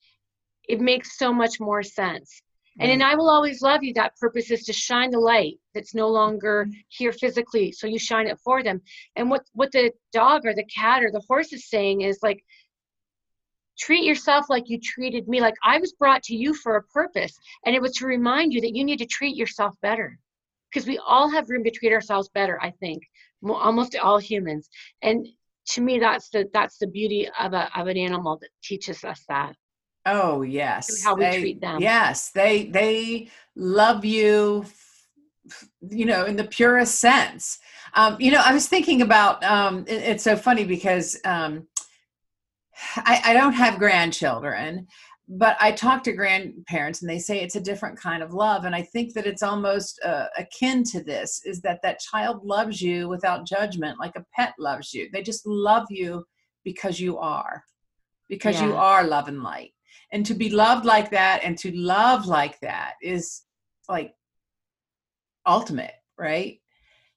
it 0.67 0.81
makes 0.81 1.17
so 1.17 1.31
much 1.31 1.59
more 1.59 1.83
sense. 1.83 2.41
And 2.79 2.91
in 2.91 3.01
I 3.01 3.15
Will 3.15 3.29
Always 3.29 3.61
Love 3.61 3.83
You, 3.83 3.93
that 3.93 4.17
purpose 4.17 4.51
is 4.51 4.63
to 4.63 4.73
shine 4.73 5.11
the 5.11 5.19
light 5.19 5.59
that's 5.73 5.93
no 5.93 6.07
longer 6.07 6.65
mm-hmm. 6.65 6.79
here 6.87 7.11
physically. 7.11 7.71
So 7.71 7.87
you 7.87 7.99
shine 7.99 8.27
it 8.27 8.39
for 8.43 8.63
them. 8.63 8.81
And 9.15 9.29
what, 9.29 9.43
what 9.53 9.71
the 9.71 9.91
dog 10.13 10.45
or 10.45 10.53
the 10.53 10.65
cat 10.65 11.03
or 11.03 11.11
the 11.11 11.23
horse 11.27 11.51
is 11.53 11.69
saying 11.69 12.01
is 12.01 12.19
like, 12.23 12.43
treat 13.77 14.03
yourself 14.03 14.45
like 14.49 14.69
you 14.69 14.79
treated 14.79 15.27
me. 15.27 15.41
Like 15.41 15.55
I 15.63 15.77
was 15.77 15.93
brought 15.93 16.23
to 16.23 16.35
you 16.35 16.53
for 16.53 16.75
a 16.75 16.83
purpose. 16.83 17.37
And 17.65 17.75
it 17.75 17.81
was 17.81 17.93
to 17.93 18.05
remind 18.05 18.53
you 18.53 18.61
that 18.61 18.75
you 18.75 18.83
need 18.83 18.99
to 18.99 19.05
treat 19.05 19.35
yourself 19.35 19.75
better. 19.81 20.17
Because 20.71 20.87
we 20.87 20.99
all 20.99 21.29
have 21.29 21.49
room 21.49 21.63
to 21.63 21.71
treat 21.71 21.91
ourselves 21.91 22.29
better, 22.29 22.61
I 22.61 22.71
think. 22.79 23.03
Almost 23.43 23.95
all 23.95 24.19
humans. 24.19 24.69
And 25.01 25.27
to 25.69 25.81
me, 25.81 25.99
that's 25.99 26.29
the 26.29 26.49
that's 26.53 26.77
the 26.77 26.87
beauty 26.87 27.27
of 27.39 27.53
a 27.53 27.69
of 27.79 27.87
an 27.87 27.97
animal 27.97 28.37
that 28.41 28.49
teaches 28.63 29.03
us 29.03 29.23
that. 29.29 29.55
Oh 30.11 30.41
yes, 30.41 31.03
how 31.03 31.13
we 31.15 31.23
they, 31.23 31.39
treat 31.39 31.61
them. 31.61 31.79
Yes, 31.79 32.31
they 32.31 32.65
they 32.65 33.29
love 33.55 34.03
you, 34.03 34.65
you 35.87 36.05
know, 36.05 36.25
in 36.25 36.35
the 36.35 36.45
purest 36.45 36.95
sense. 36.95 37.59
Um, 37.93 38.17
you 38.19 38.31
know, 38.31 38.41
I 38.43 38.53
was 38.53 38.67
thinking 38.67 39.03
about. 39.03 39.43
Um, 39.43 39.85
it, 39.87 40.01
it's 40.01 40.23
so 40.23 40.35
funny 40.35 40.65
because 40.65 41.19
um, 41.25 41.67
I, 42.97 43.21
I 43.25 43.33
don't 43.33 43.53
have 43.53 43.77
grandchildren, 43.77 44.87
but 45.27 45.57
I 45.59 45.71
talk 45.71 46.01
to 46.03 46.11
grandparents 46.11 47.01
and 47.01 47.09
they 47.09 47.19
say 47.19 47.41
it's 47.41 47.55
a 47.55 47.61
different 47.61 47.99
kind 47.99 48.23
of 48.23 48.33
love. 48.33 48.65
And 48.65 48.75
I 48.75 48.81
think 48.81 49.13
that 49.13 49.27
it's 49.27 49.43
almost 49.43 49.99
uh, 50.03 50.25
akin 50.39 50.83
to 50.85 51.03
this: 51.03 51.41
is 51.45 51.61
that 51.61 51.81
that 51.83 51.99
child 51.99 52.43
loves 52.43 52.81
you 52.81 53.07
without 53.07 53.45
judgment, 53.45 53.99
like 53.99 54.15
a 54.15 54.25
pet 54.35 54.55
loves 54.57 54.91
you. 54.91 55.07
They 55.13 55.21
just 55.21 55.45
love 55.45 55.85
you 55.91 56.25
because 56.63 56.99
you 56.99 57.19
are, 57.19 57.63
because 58.27 58.59
yeah. 58.59 58.67
you 58.67 58.75
are 58.75 59.03
love 59.03 59.27
and 59.27 59.43
light 59.43 59.73
and 60.11 60.25
to 60.25 60.33
be 60.33 60.49
loved 60.49 60.85
like 60.85 61.11
that 61.11 61.41
and 61.43 61.57
to 61.57 61.71
love 61.75 62.25
like 62.25 62.59
that 62.61 62.93
is 63.01 63.43
like 63.87 64.13
ultimate 65.45 65.93
right? 66.19 66.59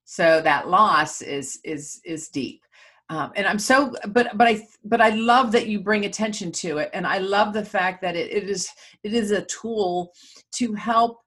So 0.04 0.40
that 0.42 0.68
loss 0.68 1.20
is 1.20 1.58
is 1.64 2.00
is 2.04 2.28
deep. 2.28 2.62
Um, 3.08 3.32
and 3.36 3.46
i'm 3.46 3.58
so 3.58 3.94
but 4.08 4.38
but 4.38 4.48
i 4.48 4.66
but 4.84 5.02
i 5.02 5.10
love 5.10 5.52
that 5.52 5.66
you 5.66 5.80
bring 5.80 6.06
attention 6.06 6.50
to 6.52 6.78
it. 6.78 6.90
And 6.94 7.06
i 7.06 7.18
love 7.18 7.52
the 7.52 7.64
fact 7.64 8.00
that 8.02 8.16
it, 8.16 8.32
it 8.32 8.48
is 8.48 8.68
it 9.02 9.12
is 9.12 9.32
a 9.32 9.44
tool 9.46 10.12
to 10.52 10.72
help 10.74 11.18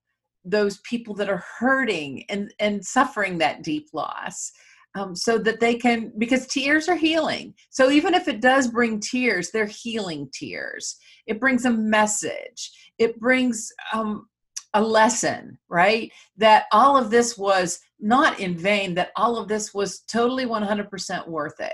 those 0.46 0.80
people 0.80 1.14
that 1.16 1.30
are 1.30 1.44
hurting 1.60 2.24
and 2.30 2.54
and 2.60 2.84
suffering 2.84 3.38
that 3.40 3.62
deep 3.62 3.90
loss 3.94 4.52
um, 4.96 5.16
so 5.16 5.38
that 5.38 5.60
they 5.60 5.76
can 5.76 6.12
because 6.18 6.48
tears 6.48 6.88
are 6.88 6.96
healing. 6.96 7.54
So 7.70 7.92
even 7.92 8.14
if 8.14 8.28
it 8.28 8.42
does 8.42 8.68
bring 8.68 9.00
tears 9.00 9.52
they're 9.52 9.66
healing 9.66 10.30
tears. 10.34 10.98
It 11.28 11.40
brings 11.40 11.66
a 11.66 11.72
message. 11.72 12.72
It 12.98 13.20
brings 13.20 13.72
um, 13.94 14.28
a 14.74 14.82
lesson 14.82 15.58
right? 15.70 16.12
That 16.38 16.66
all 16.72 16.98
of 16.98 17.10
this 17.10 17.38
was 17.38 17.80
not 18.00 18.40
in 18.40 18.58
vain 18.58 18.94
that 18.96 19.12
all 19.16 19.38
of 19.38 19.48
this 19.48 19.74
was 19.74 20.00
totally 20.02 20.46
100% 20.46 21.28
worth 21.28 21.60
it. 21.60 21.74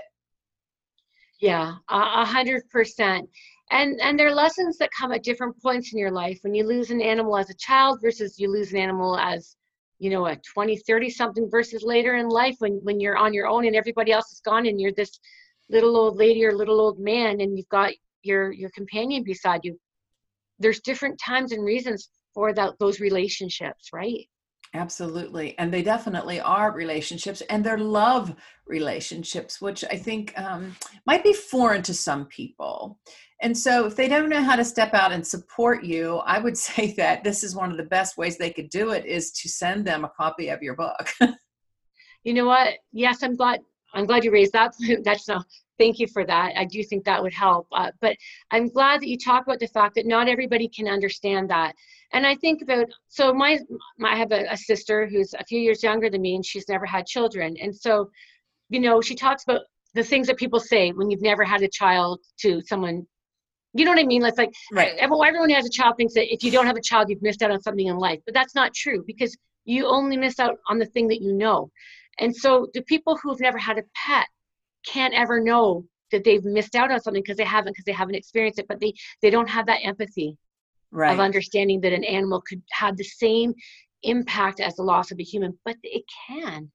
Yeah 1.40 1.74
a 1.88 2.24
hundred 2.24 2.68
percent. 2.70 3.28
And 3.70 4.00
and 4.00 4.18
there 4.18 4.28
are 4.28 4.34
lessons 4.34 4.78
that 4.78 4.90
come 4.96 5.12
at 5.12 5.24
different 5.24 5.60
points 5.60 5.92
in 5.92 5.98
your 5.98 6.10
life. 6.10 6.38
When 6.42 6.54
you 6.54 6.64
lose 6.64 6.90
an 6.90 7.00
animal 7.00 7.36
as 7.36 7.50
a 7.50 7.54
child 7.54 8.00
versus 8.02 8.38
you 8.38 8.50
lose 8.50 8.72
an 8.72 8.78
animal 8.78 9.18
as 9.18 9.56
you 10.02 10.10
know 10.10 10.26
a 10.26 10.36
20 10.52 10.76
30 10.78 11.10
something 11.10 11.48
versus 11.48 11.84
later 11.84 12.16
in 12.16 12.28
life 12.28 12.56
when 12.58 12.80
when 12.82 12.98
you're 12.98 13.16
on 13.16 13.32
your 13.32 13.46
own 13.46 13.66
and 13.66 13.76
everybody 13.76 14.10
else 14.10 14.32
is 14.32 14.40
gone 14.40 14.66
and 14.66 14.80
you're 14.80 14.92
this 14.92 15.20
little 15.70 15.96
old 15.96 16.16
lady 16.16 16.44
or 16.44 16.52
little 16.52 16.80
old 16.80 16.98
man 16.98 17.40
and 17.40 17.56
you've 17.56 17.68
got 17.68 17.92
your 18.24 18.50
your 18.52 18.70
companion 18.70 19.22
beside 19.22 19.60
you. 19.62 19.78
There's 20.58 20.80
different 20.80 21.20
times 21.24 21.52
and 21.52 21.64
reasons 21.64 22.08
for 22.34 22.52
that 22.54 22.74
those 22.80 22.98
relationships 22.98 23.90
right? 23.92 24.26
Absolutely. 24.74 25.56
And 25.58 25.72
they 25.72 25.82
definitely 25.82 26.40
are 26.40 26.72
relationships 26.72 27.40
and 27.42 27.62
they're 27.62 27.78
love 27.78 28.34
relationships 28.66 29.60
which 29.60 29.84
i 29.90 29.96
think 29.96 30.32
um, 30.38 30.74
might 31.04 31.24
be 31.24 31.32
foreign 31.32 31.82
to 31.82 31.92
some 31.92 32.24
people 32.26 32.98
and 33.42 33.58
so, 33.58 33.86
if 33.86 33.96
they 33.96 34.06
don't 34.06 34.28
know 34.28 34.42
how 34.42 34.54
to 34.54 34.64
step 34.64 34.94
out 34.94 35.10
and 35.10 35.26
support 35.26 35.82
you, 35.82 36.18
I 36.18 36.38
would 36.38 36.56
say 36.68 36.94
that 36.96 37.24
this 37.24 37.42
is 37.42 37.56
one 37.56 37.70
of 37.70 37.76
the 37.76 37.82
best 37.82 38.16
ways 38.16 38.38
they 38.38 38.50
could 38.50 38.70
do 38.70 38.90
it 38.90 39.04
is 39.04 39.32
to 39.32 39.48
send 39.48 39.84
them 39.84 40.04
a 40.04 40.08
copy 40.08 40.48
of 40.48 40.62
your 40.62 40.76
book. 40.76 41.12
you 42.24 42.32
know 42.32 42.46
what? 42.46 42.74
Yes, 42.92 43.22
I'm 43.22 43.36
glad. 43.36 43.60
I'm 43.94 44.06
glad 44.06 44.24
you 44.24 44.32
raised 44.32 44.52
that. 44.52 44.74
That's 45.04 45.28
no. 45.28 45.42
Thank 45.78 45.98
you 45.98 46.06
for 46.06 46.24
that. 46.24 46.52
I 46.56 46.64
do 46.64 46.84
think 46.84 47.04
that 47.04 47.20
would 47.20 47.32
help. 47.32 47.66
Uh, 47.72 47.90
but 48.00 48.16
I'm 48.52 48.68
glad 48.68 49.00
that 49.00 49.08
you 49.08 49.18
talk 49.18 49.42
about 49.42 49.58
the 49.58 49.66
fact 49.66 49.96
that 49.96 50.06
not 50.06 50.28
everybody 50.28 50.68
can 50.68 50.86
understand 50.86 51.50
that. 51.50 51.74
And 52.12 52.24
I 52.26 52.36
think 52.36 52.62
about 52.62 52.86
so 53.08 53.34
my, 53.34 53.58
my 53.98 54.12
I 54.12 54.16
have 54.16 54.30
a, 54.30 54.46
a 54.52 54.56
sister 54.56 55.08
who's 55.08 55.34
a 55.34 55.44
few 55.44 55.58
years 55.58 55.82
younger 55.82 56.08
than 56.08 56.22
me, 56.22 56.36
and 56.36 56.46
she's 56.46 56.68
never 56.68 56.86
had 56.86 57.06
children. 57.06 57.56
And 57.60 57.74
so, 57.74 58.10
you 58.68 58.78
know, 58.78 59.00
she 59.00 59.16
talks 59.16 59.42
about 59.42 59.62
the 59.94 60.04
things 60.04 60.28
that 60.28 60.36
people 60.36 60.60
say 60.60 60.90
when 60.90 61.10
you've 61.10 61.22
never 61.22 61.42
had 61.42 61.62
a 61.62 61.68
child 61.68 62.20
to 62.38 62.60
someone 62.62 63.06
you 63.74 63.84
know 63.84 63.90
what 63.90 64.00
I 64.00 64.04
mean? 64.04 64.24
It's 64.24 64.38
like 64.38 64.52
right. 64.72 64.92
Eh, 64.98 65.04
everyone 65.04 65.50
who 65.50 65.54
has 65.54 65.66
a 65.66 65.70
child 65.70 65.96
thinks 65.96 66.14
that 66.14 66.32
if 66.32 66.44
you 66.44 66.50
don't 66.50 66.66
have 66.66 66.76
a 66.76 66.82
child, 66.82 67.08
you've 67.08 67.22
missed 67.22 67.42
out 67.42 67.50
on 67.50 67.60
something 67.60 67.86
in 67.86 67.96
life. 67.96 68.20
But 68.24 68.34
that's 68.34 68.54
not 68.54 68.74
true 68.74 69.02
because 69.06 69.36
you 69.64 69.86
only 69.86 70.16
miss 70.16 70.38
out 70.38 70.58
on 70.68 70.78
the 70.78 70.86
thing 70.86 71.08
that 71.08 71.22
you 71.22 71.32
know. 71.32 71.70
And 72.18 72.34
so 72.34 72.68
the 72.74 72.82
people 72.82 73.16
who've 73.16 73.40
never 73.40 73.58
had 73.58 73.78
a 73.78 73.82
pet 73.94 74.26
can't 74.86 75.14
ever 75.14 75.40
know 75.40 75.84
that 76.10 76.24
they've 76.24 76.44
missed 76.44 76.74
out 76.74 76.90
on 76.90 77.00
something 77.00 77.22
because 77.22 77.38
they 77.38 77.44
haven't 77.44 77.72
because 77.72 77.84
they 77.84 77.92
haven't 77.92 78.14
experienced 78.14 78.58
it, 78.58 78.68
but 78.68 78.80
they 78.80 78.92
they 79.22 79.30
don't 79.30 79.48
have 79.48 79.66
that 79.66 79.80
empathy 79.82 80.36
right. 80.90 81.12
of 81.12 81.20
understanding 81.20 81.80
that 81.80 81.92
an 81.92 82.04
animal 82.04 82.42
could 82.46 82.62
have 82.72 82.96
the 82.96 83.04
same 83.04 83.54
impact 84.02 84.60
as 84.60 84.76
the 84.76 84.82
loss 84.82 85.10
of 85.10 85.18
a 85.18 85.22
human, 85.22 85.58
but 85.64 85.76
it 85.82 86.04
can 86.28 86.70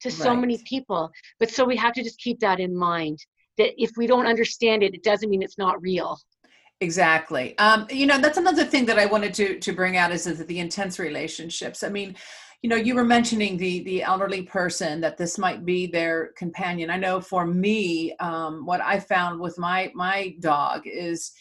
to 0.00 0.08
right. 0.08 0.18
so 0.18 0.34
many 0.34 0.60
people. 0.66 1.10
But 1.38 1.50
so 1.50 1.64
we 1.64 1.76
have 1.76 1.92
to 1.94 2.02
just 2.02 2.18
keep 2.18 2.40
that 2.40 2.60
in 2.60 2.76
mind 2.76 3.18
that 3.58 3.72
if 3.82 3.92
we 3.96 4.06
don't 4.06 4.26
understand 4.26 4.82
it, 4.82 4.94
it 4.94 5.02
doesn't 5.02 5.30
mean 5.30 5.42
it's 5.42 5.58
not 5.58 5.80
real. 5.80 6.18
Exactly. 6.80 7.56
Um, 7.58 7.86
you 7.90 8.06
know, 8.06 8.18
that's 8.18 8.38
another 8.38 8.64
thing 8.64 8.84
that 8.86 8.98
I 8.98 9.06
wanted 9.06 9.32
to 9.34 9.58
to 9.58 9.72
bring 9.72 9.96
out 9.96 10.12
is 10.12 10.24
that 10.24 10.46
the 10.46 10.58
intense 10.58 10.98
relationships. 10.98 11.82
I 11.82 11.88
mean, 11.88 12.16
you 12.62 12.68
know, 12.68 12.76
you 12.76 12.94
were 12.94 13.04
mentioning 13.04 13.56
the 13.56 13.84
the 13.84 14.02
elderly 14.02 14.42
person 14.42 15.00
that 15.00 15.16
this 15.16 15.38
might 15.38 15.64
be 15.64 15.86
their 15.86 16.32
companion. 16.36 16.90
I 16.90 16.96
know 16.96 17.20
for 17.20 17.46
me, 17.46 18.14
um, 18.16 18.66
what 18.66 18.80
I 18.80 18.98
found 19.00 19.40
with 19.40 19.56
my 19.58 19.92
my 19.94 20.34
dog 20.40 20.82
is, 20.84 21.32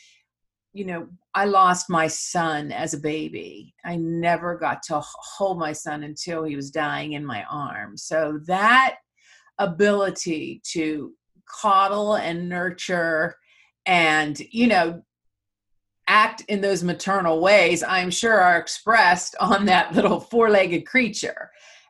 you 0.71 0.85
know, 0.85 1.07
I 1.33 1.45
lost 1.45 1.89
my 1.89 2.07
son 2.07 2.71
as 2.71 2.93
a 2.93 2.99
baby. 2.99 3.73
I 3.83 3.95
never 3.95 4.55
got 4.55 4.83
to 4.83 5.01
hold 5.01 5.57
my 5.57 5.73
son 5.73 6.03
until 6.03 6.43
he 6.43 6.55
was 6.55 6.71
dying 6.71 7.13
in 7.13 7.25
my 7.25 7.43
arms. 7.49 8.03
So 8.03 8.39
that 8.45 8.97
ability 9.57 10.61
to 10.73 11.13
coddle 11.47 12.15
and 12.15 12.49
nurture 12.49 13.35
and 13.85 14.39
you 14.51 14.67
know 14.67 15.01
act 16.07 16.41
in 16.47 16.61
those 16.61 16.83
maternal 16.83 17.41
ways 17.41 17.83
i'm 17.83 18.09
sure 18.09 18.39
are 18.39 18.57
expressed 18.57 19.35
on 19.39 19.65
that 19.65 19.93
little 19.95 20.19
four-legged 20.19 20.85
creature. 20.85 21.49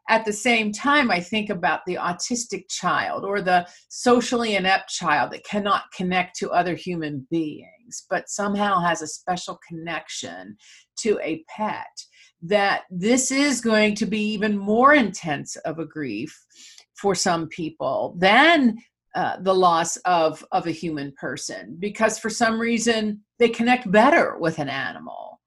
At 0.09 0.25
the 0.25 0.33
same 0.33 0.71
time 0.71 1.09
i 1.09 1.19
think 1.19 1.49
about 1.49 1.81
the 1.85 1.95
autistic 1.95 2.65
child 2.69 3.23
or 3.23 3.41
the 3.41 3.67
socially 3.89 4.55
inept 4.55 4.89
child 4.89 5.31
that 5.31 5.45
cannot 5.45 5.83
connect 5.95 6.35
to 6.37 6.51
other 6.51 6.75
human 6.75 7.25
beings 7.31 8.05
but 8.09 8.29
somehow 8.29 8.79
has 8.79 9.01
a 9.01 9.07
special 9.07 9.59
connection 9.67 10.57
to 10.97 11.19
a 11.23 11.43
pet 11.47 11.87
that 12.41 12.81
this 12.91 13.31
is 13.31 13.61
going 13.61 13.95
to 13.95 14.05
be 14.05 14.19
even 14.33 14.57
more 14.57 14.93
intense 14.93 15.55
of 15.57 15.79
a 15.79 15.85
grief 15.85 16.37
for 16.95 17.15
some 17.15 17.47
people 17.47 18.15
than 18.19 18.77
uh, 19.15 19.37
the 19.41 19.53
loss 19.53 19.95
of 19.97 20.43
of 20.51 20.65
a 20.65 20.71
human 20.71 21.11
person 21.11 21.75
because 21.79 22.17
for 22.17 22.31
some 22.31 22.59
reason 22.59 23.21
they 23.37 23.49
connect 23.49 23.91
better 23.91 24.37
with 24.39 24.57
an 24.57 24.69
animal. 24.69 25.39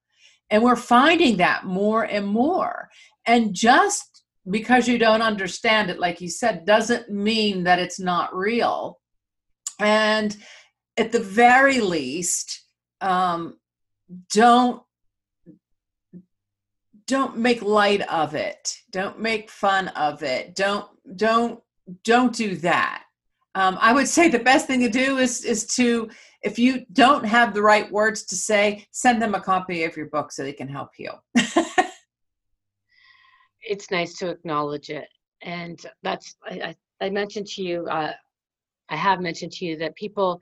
And 0.50 0.62
we're 0.62 0.76
finding 0.76 1.38
that 1.38 1.64
more 1.64 2.04
and 2.04 2.28
more. 2.28 2.88
And 3.26 3.52
just 3.52 4.22
because 4.48 4.86
you 4.86 4.98
don't 4.98 5.22
understand 5.22 5.90
it 5.90 5.98
like 5.98 6.20
you 6.20 6.28
said 6.28 6.64
doesn't 6.64 7.10
mean 7.10 7.64
that 7.64 7.80
it's 7.80 7.98
not 7.98 8.36
real. 8.36 9.00
And 9.80 10.36
at 10.96 11.10
the 11.10 11.18
very 11.20 11.80
least 11.80 12.62
um, 13.00 13.58
don't 14.30 14.80
don't 17.08 17.36
make 17.36 17.62
light 17.62 18.02
of 18.02 18.34
it. 18.34 18.78
Don't 18.90 19.18
make 19.18 19.50
fun 19.50 19.88
of 19.88 20.22
it. 20.22 20.54
Don't 20.54 20.86
don't 21.16 21.60
don't 22.04 22.34
do 22.34 22.54
that 22.56 23.05
um, 23.56 23.78
I 23.80 23.92
would 23.92 24.06
say 24.06 24.28
the 24.28 24.38
best 24.38 24.66
thing 24.66 24.80
to 24.80 24.88
do 24.90 25.18
is 25.18 25.44
is 25.44 25.66
to 25.76 26.10
if 26.42 26.58
you 26.58 26.84
don't 26.92 27.24
have 27.24 27.54
the 27.54 27.62
right 27.62 27.90
words 27.90 28.22
to 28.24 28.36
say, 28.36 28.86
send 28.92 29.20
them 29.20 29.34
a 29.34 29.40
copy 29.40 29.84
of 29.84 29.96
your 29.96 30.06
book 30.06 30.30
so 30.30 30.42
they 30.42 30.52
can 30.52 30.68
help 30.68 30.90
heal. 30.94 31.24
it's 33.62 33.90
nice 33.90 34.14
to 34.18 34.28
acknowledge 34.28 34.90
it, 34.90 35.08
and 35.42 35.84
that's 36.02 36.36
I, 36.44 36.74
I, 37.00 37.06
I 37.06 37.10
mentioned 37.10 37.46
to 37.48 37.62
you. 37.62 37.86
Uh, 37.86 38.12
I 38.90 38.96
have 38.96 39.20
mentioned 39.20 39.52
to 39.52 39.64
you 39.64 39.76
that 39.78 39.96
people 39.96 40.38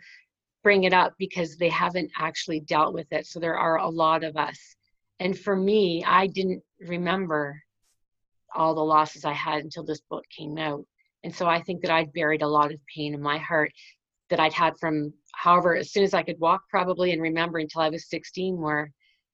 bring 0.63 0.85
it 0.85 0.93
up 0.93 1.15
because 1.19 1.57
they 1.57 1.69
haven't 1.69 2.11
actually 2.19 2.61
dealt 2.61 2.95
with 2.95 3.07
it. 3.13 3.27
So 3.27 3.39
there 3.39 3.57
are 3.57 3.79
a 3.79 3.89
lot 3.89 4.25
of 4.25 4.37
us 4.37 4.59
And 5.21 5.39
for 5.39 5.55
me, 5.57 6.03
I 6.05 6.27
didn't 6.27 6.63
remember 6.81 7.63
all 8.55 8.75
the 8.75 8.85
losses 8.85 9.25
I 9.25 9.33
had 9.33 9.63
until 9.63 9.85
this 9.85 10.01
book 10.11 10.25
came 10.37 10.59
out. 10.59 10.85
And 11.25 11.35
so 11.35 11.47
I 11.47 11.61
think 11.61 11.83
that 11.83 11.91
I'd 11.91 12.13
buried 12.13 12.43
a 12.43 12.49
lot 12.49 12.73
of 12.73 12.79
pain 12.95 13.15
in 13.15 13.21
my 13.21 13.39
heart 13.39 13.73
that 14.31 14.39
I'd 14.39 14.53
had 14.53 14.75
from 14.79 15.13
however, 15.35 15.75
as 15.75 15.91
soon 15.91 16.05
as 16.05 16.15
I 16.15 16.23
could 16.23 16.39
walk, 16.39 16.63
probably, 16.71 17.13
and 17.13 17.21
remember 17.21 17.59
until 17.59 17.81
I 17.81 17.89
was 17.89 18.09
16, 18.09 18.61
where 18.61 18.93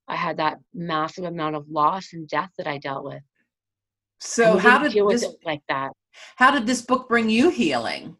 I 0.08 0.16
had 0.16 0.38
that 0.38 0.58
massive 0.74 1.24
amount 1.24 1.56
of 1.56 1.68
loss 1.68 2.12
and 2.12 2.28
death 2.28 2.50
that 2.58 2.66
I 2.66 2.78
dealt 2.78 3.04
with. 3.04 3.22
So, 4.18 4.56
how 4.56 4.78
did 4.78 4.92
deal 4.92 5.08
this, 5.08 5.22
with 5.22 5.34
it 5.34 5.40
like 5.44 5.62
that? 5.68 5.92
How 6.36 6.50
did 6.50 6.66
this 6.66 6.82
book 6.82 7.08
bring 7.08 7.30
you 7.30 7.50
healing? 7.50 8.16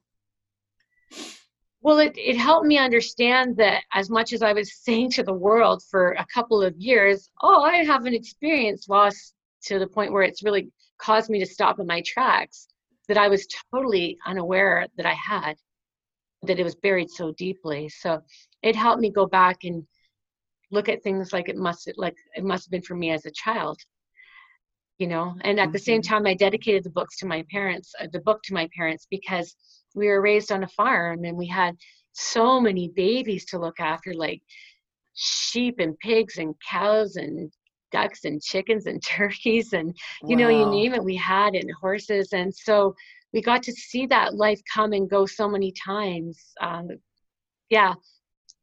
Well, 1.82 1.98
it, 1.98 2.12
it 2.16 2.36
helped 2.36 2.66
me 2.66 2.78
understand 2.78 3.56
that 3.56 3.82
as 3.92 4.10
much 4.10 4.32
as 4.32 4.42
I 4.42 4.52
was 4.52 4.72
saying 4.84 5.10
to 5.12 5.22
the 5.22 5.32
world 5.32 5.82
for 5.90 6.12
a 6.12 6.26
couple 6.32 6.62
of 6.62 6.76
years, 6.76 7.30
oh, 7.42 7.62
I 7.62 7.84
haven't 7.84 8.14
experienced 8.14 8.88
loss 8.88 9.34
to 9.64 9.78
the 9.78 9.86
point 9.86 10.12
where 10.12 10.22
it's 10.22 10.42
really 10.42 10.70
caused 10.98 11.30
me 11.30 11.38
to 11.40 11.46
stop 11.46 11.80
in 11.80 11.86
my 11.86 12.02
tracks, 12.06 12.68
that 13.11 13.19
I 13.19 13.26
was 13.26 13.49
totally 13.75 14.17
unaware 14.25 14.87
that 14.97 15.05
I 15.05 15.14
had, 15.14 15.57
that 16.43 16.61
it 16.61 16.62
was 16.62 16.76
buried 16.76 17.11
so 17.11 17.33
deeply. 17.33 17.88
So 17.88 18.21
it 18.62 18.76
helped 18.76 19.02
me 19.02 19.11
go 19.11 19.26
back 19.26 19.64
and 19.64 19.85
look 20.71 20.88
at 20.88 21.02
things 21.02 21.33
like 21.33 21.49
it 21.49 21.57
must 21.57 21.90
like 21.97 22.14
it 22.37 22.45
must 22.45 22.67
have 22.67 22.71
been 22.71 22.83
for 22.83 22.95
me 22.95 23.11
as 23.11 23.26
a 23.26 23.33
child 23.33 23.76
you 24.99 25.09
know 25.09 25.35
and 25.40 25.59
at 25.59 25.73
the 25.73 25.79
same 25.81 26.00
mm-hmm. 26.00 26.14
time 26.14 26.26
i 26.29 26.35
dedicated 26.35 26.85
the 26.85 26.90
books 26.90 27.17
to 27.17 27.26
my 27.26 27.45
parents 27.50 27.93
uh, 28.00 28.07
the 28.12 28.21
book 28.21 28.40
to 28.45 28.55
my 28.55 28.69
parents 28.76 29.09
because 29.11 29.57
we 29.97 30.07
were 30.07 30.23
raised 30.23 30.52
on 30.52 30.62
a 30.62 30.69
farm 30.69 31.25
and 31.25 31.37
we 31.37 31.49
had 31.49 31.75
so 32.12 32.61
many 32.61 32.93
babies 32.95 33.45
to 33.47 33.59
look 33.59 33.81
after 33.81 34.14
like 34.14 34.40
sheep 35.14 35.81
and 35.81 35.99
pigs 35.99 36.38
and 36.38 36.55
cows 36.71 37.17
and 37.17 37.52
ducks 37.90 38.25
and 38.25 38.42
chickens 38.42 38.87
and 38.87 39.02
turkeys 39.06 39.73
and 39.73 39.97
you 40.23 40.37
wow. 40.37 40.44
know 40.44 40.49
you 40.49 40.70
name 40.70 40.94
it 40.94 41.04
we 41.04 41.16
had 41.16 41.54
it 41.54 41.64
and 41.64 41.73
horses 41.80 42.32
and 42.32 42.54
so 42.54 42.94
we 43.32 43.40
got 43.40 43.62
to 43.62 43.73
see 43.73 44.06
that 44.06 44.35
life 44.35 44.61
come 44.73 44.92
and 44.92 45.09
go 45.09 45.25
so 45.25 45.49
many 45.49 45.73
times 45.73 46.52
um, 46.61 46.88
yeah. 47.70 47.94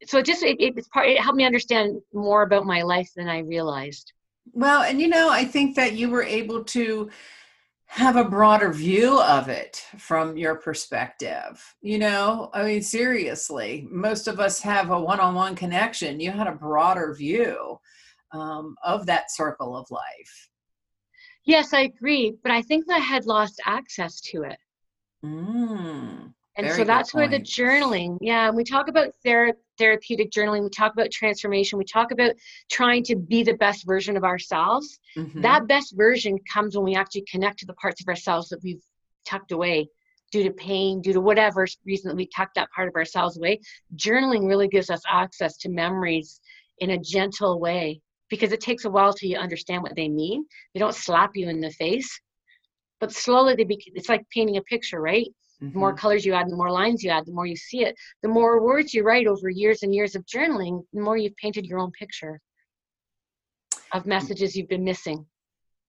So 0.06 0.20
it 0.20 0.26
just 0.26 0.44
it, 0.44 0.58
it's 0.60 0.88
part 0.90 1.08
it 1.08 1.20
helped 1.20 1.38
me 1.38 1.46
understand 1.46 2.00
more 2.14 2.44
about 2.44 2.66
my 2.66 2.84
life 2.84 3.10
than 3.16 3.28
i 3.28 3.40
realized. 3.40 4.14
Well 4.54 4.84
and 4.84 5.02
you 5.02 5.08
know 5.08 5.30
i 5.30 5.44
think 5.44 5.76
that 5.76 5.94
you 5.94 6.10
were 6.10 6.24
able 6.24 6.64
to 6.66 7.10
have 7.90 8.18
a 8.18 8.24
broader 8.24 8.72
view 8.72 9.20
of 9.22 9.48
it 9.48 9.84
from 9.98 10.38
your 10.38 10.56
perspective 10.56 11.76
you 11.82 11.98
know? 11.98 12.50
I 12.54 12.64
mean 12.64 12.82
seriously 12.82 13.88
most 13.90 14.28
of 14.28 14.40
us 14.40 14.62
have 14.62 14.92
a 14.92 15.00
one-on-one 15.00 15.56
connection. 15.56 16.20
You 16.20 16.32
had 16.32 16.48
a 16.48 16.52
broader 16.52 17.14
view 17.14 17.80
um, 18.32 18.76
of 18.84 19.06
that 19.06 19.32
circle 19.32 19.76
of 19.76 19.90
life. 19.92 20.50
Yes 21.46 21.74
i 21.74 21.82
agree 21.82 22.34
but 22.44 22.52
i 22.52 22.62
think 22.62 22.86
that 22.88 22.96
i 22.96 23.00
had 23.00 23.26
lost 23.26 23.62
access 23.66 24.20
to 24.22 24.44
it. 24.44 24.58
Mm, 25.26 26.34
and 26.58 26.72
so 26.72 26.84
that's 26.84 27.14
where 27.14 27.28
the 27.28 27.40
journaling 27.40 28.18
yeah 28.22 28.52
we 28.52 28.64
talk 28.64 28.88
about 28.90 29.10
ther- 29.26 29.58
therapeutic 29.78 30.30
journaling 30.30 30.64
we 30.64 30.70
talk 30.70 30.94
about 30.94 31.10
transformation 31.10 31.80
we 31.80 31.86
talk 31.86 32.12
about 32.12 32.34
trying 32.70 33.04
to 33.04 33.16
be 33.16 33.44
the 33.44 33.54
best 33.54 33.86
version 33.86 34.18
of 34.18 34.24
ourselves. 34.24 35.00
Mm-hmm. 35.18 35.42
that 35.42 35.68
best 35.68 35.96
version 35.96 36.38
comes 36.52 36.76
when 36.76 36.86
we 36.86 36.96
actually 36.96 37.26
connect 37.32 37.60
to 37.60 37.66
the 37.66 37.74
parts 37.74 38.02
of 38.02 38.08
ourselves 38.08 38.50
that 38.50 38.62
we've 38.62 38.84
tucked 39.26 39.52
away 39.52 39.88
due 40.32 40.44
to 40.44 40.52
pain 40.52 41.02
due 41.02 41.14
to 41.14 41.22
whatever 41.22 41.66
reason 41.86 42.10
that 42.10 42.16
we 42.16 42.28
tucked 42.36 42.56
that 42.56 42.70
part 42.76 42.90
of 42.90 42.96
ourselves 42.96 43.38
away. 43.38 43.60
Journaling 43.96 44.48
really 44.48 44.68
gives 44.68 44.90
us 44.90 45.02
access 45.10 45.58
to 45.60 45.70
memories 45.70 46.42
in 46.80 46.92
a 46.92 46.98
gentle 46.98 47.60
way 47.60 48.02
because 48.30 48.52
it 48.52 48.62
takes 48.62 48.86
a 48.86 48.90
while 48.90 49.14
till 49.14 49.30
you 49.30 49.38
understand 49.38 49.82
what 49.82 49.96
they 49.96 50.10
mean 50.10 50.46
they 50.74 50.80
don't 50.80 50.96
slap 50.96 51.32
you 51.36 51.50
in 51.50 51.62
the 51.62 51.72
face 51.72 52.20
but 53.00 53.12
slowly 53.12 53.56
they 53.56 53.64
be 53.64 53.82
it's 53.94 54.10
like 54.10 54.24
painting 54.34 54.58
a 54.58 54.62
picture 54.62 55.02
right 55.02 55.28
Mm-hmm. 55.62 55.74
The 55.74 55.80
more 55.80 55.92
mm-hmm. 55.92 55.98
colors 55.98 56.26
you 56.26 56.34
add, 56.34 56.50
the 56.50 56.56
more 56.56 56.72
lines 56.72 57.04
you 57.04 57.10
add, 57.10 57.26
the 57.26 57.32
more 57.32 57.48
you 57.48 57.56
see 57.56 57.84
it. 57.84 57.96
The 58.22 58.30
more 58.30 58.62
words 58.62 58.94
you 58.94 59.04
write 59.04 59.28
over 59.28 59.50
years 59.50 59.82
and 59.84 59.94
years 59.94 60.16
of 60.16 60.26
journaling, 60.26 60.84
the 60.94 61.02
more 61.02 61.18
you've 61.18 61.36
painted 61.38 61.66
your 61.66 61.80
own 61.80 61.92
picture 61.92 62.40
of 63.92 64.06
messages 64.06 64.56
you've 64.56 64.70
been 64.70 64.84
missing. 64.84 65.26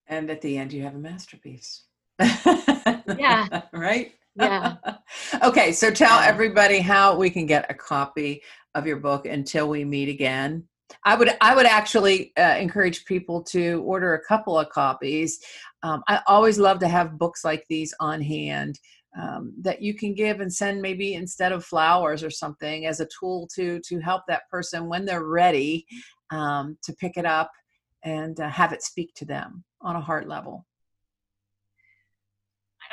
And 0.07 0.31
at 0.31 0.41
the 0.41 0.57
end, 0.57 0.73
you 0.73 0.83
have 0.85 0.95
a 0.95 0.99
masterpiece. 0.99 1.85
yeah. 2.19 3.63
right? 3.73 4.15
Yeah. 4.37 4.77
okay, 5.43 5.73
so 5.73 5.91
tell 5.91 6.19
everybody 6.21 6.79
how 6.79 7.17
we 7.17 7.29
can 7.29 7.45
get 7.45 7.71
a 7.71 7.75
copy 7.75 8.43
of 8.75 8.87
your 8.87 8.97
book 8.97 9.27
until 9.27 9.69
we 9.69 9.85
meet 9.85 10.09
again. 10.09 10.65
I 11.05 11.15
would 11.15 11.37
I 11.41 11.55
would 11.55 11.67
actually 11.67 12.33
uh, 12.37 12.57
encourage 12.59 13.05
people 13.05 13.43
to 13.45 13.83
order 13.85 14.15
a 14.15 14.25
couple 14.25 14.59
of 14.59 14.69
copies. 14.71 15.39
Um, 15.83 16.03
I 16.09 16.21
always 16.27 16.59
love 16.59 16.79
to 16.81 16.89
have 16.89 17.19
books 17.19 17.45
like 17.45 17.65
these 17.69 17.95
on 18.01 18.21
hand 18.21 18.79
um, 19.19 19.53
that 19.61 19.83
you 19.83 19.95
can 19.95 20.15
give 20.15 20.41
and 20.41 20.53
send 20.53 20.83
maybe 20.83 21.15
instead 21.15 21.53
of 21.53 21.65
flowers 21.65 22.23
or 22.23 22.31
something 22.31 22.87
as 22.87 23.01
a 23.01 23.09
tool 23.19 23.49
to 23.55 23.81
to 23.81 24.01
help 24.01 24.23
that 24.29 24.49
person 24.51 24.89
when 24.89 25.05
they're 25.05 25.27
ready 25.27 25.87
um, 26.31 26.77
to 26.83 26.93
pick 26.95 27.17
it 27.17 27.27
up 27.27 27.51
and 28.05 28.41
uh, 28.41 28.49
have 28.49 28.73
it 28.73 28.83
speak 28.83 29.13
to 29.15 29.25
them 29.25 29.65
on 29.81 29.97
a 29.97 30.01
heart 30.01 30.29
level 30.29 30.67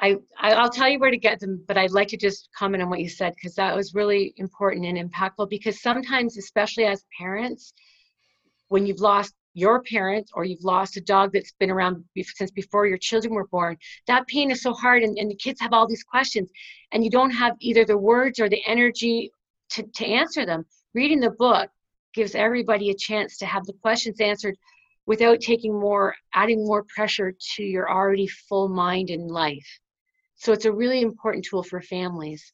I, 0.01 0.17
I'll 0.39 0.69
tell 0.69 0.89
you 0.89 0.99
where 0.99 1.11
to 1.11 1.17
get 1.17 1.39
them, 1.39 1.63
but 1.67 1.77
I'd 1.77 1.91
like 1.91 2.09
to 2.09 2.17
just 2.17 2.49
comment 2.57 2.83
on 2.83 2.89
what 2.89 2.99
you 2.99 3.09
said 3.09 3.33
because 3.35 3.55
that 3.55 3.75
was 3.75 3.93
really 3.93 4.33
important 4.37 4.85
and 4.85 5.11
impactful. 5.11 5.49
Because 5.49 5.81
sometimes, 5.81 6.37
especially 6.37 6.85
as 6.85 7.05
parents, 7.17 7.73
when 8.67 8.85
you've 8.85 8.99
lost 8.99 9.33
your 9.55 9.81
parent 9.81 10.29
or 10.33 10.43
you've 10.43 10.63
lost 10.63 10.97
a 10.97 11.01
dog 11.01 11.31
that's 11.33 11.53
been 11.53 11.71
around 11.71 12.03
since 12.35 12.51
before 12.51 12.85
your 12.85 12.97
children 12.97 13.33
were 13.33 13.47
born 13.47 13.77
that 14.05 14.27
pain 14.27 14.51
is 14.51 14.61
so 14.61 14.73
hard 14.73 15.01
and, 15.01 15.17
and 15.17 15.31
the 15.31 15.35
kids 15.35 15.59
have 15.61 15.71
all 15.71 15.87
these 15.87 16.03
questions 16.03 16.51
and 16.91 17.03
you 17.03 17.09
don't 17.09 17.31
have 17.31 17.55
either 17.61 17.85
the 17.85 17.97
words 17.97 18.39
or 18.39 18.49
the 18.49 18.61
energy 18.67 19.31
to, 19.69 19.81
to 19.95 20.05
answer 20.05 20.45
them 20.45 20.65
reading 20.93 21.21
the 21.21 21.31
book 21.31 21.69
gives 22.13 22.35
everybody 22.35 22.89
a 22.89 22.95
chance 22.95 23.37
to 23.37 23.45
have 23.45 23.65
the 23.65 23.73
questions 23.81 24.19
answered 24.19 24.55
without 25.05 25.39
taking 25.39 25.79
more 25.79 26.13
adding 26.33 26.65
more 26.65 26.83
pressure 26.93 27.33
to 27.55 27.63
your 27.63 27.89
already 27.89 28.27
full 28.27 28.67
mind 28.67 29.09
and 29.09 29.31
life 29.31 29.79
so 30.35 30.51
it's 30.51 30.65
a 30.65 30.71
really 30.71 31.01
important 31.01 31.45
tool 31.45 31.63
for 31.63 31.81
families 31.81 32.51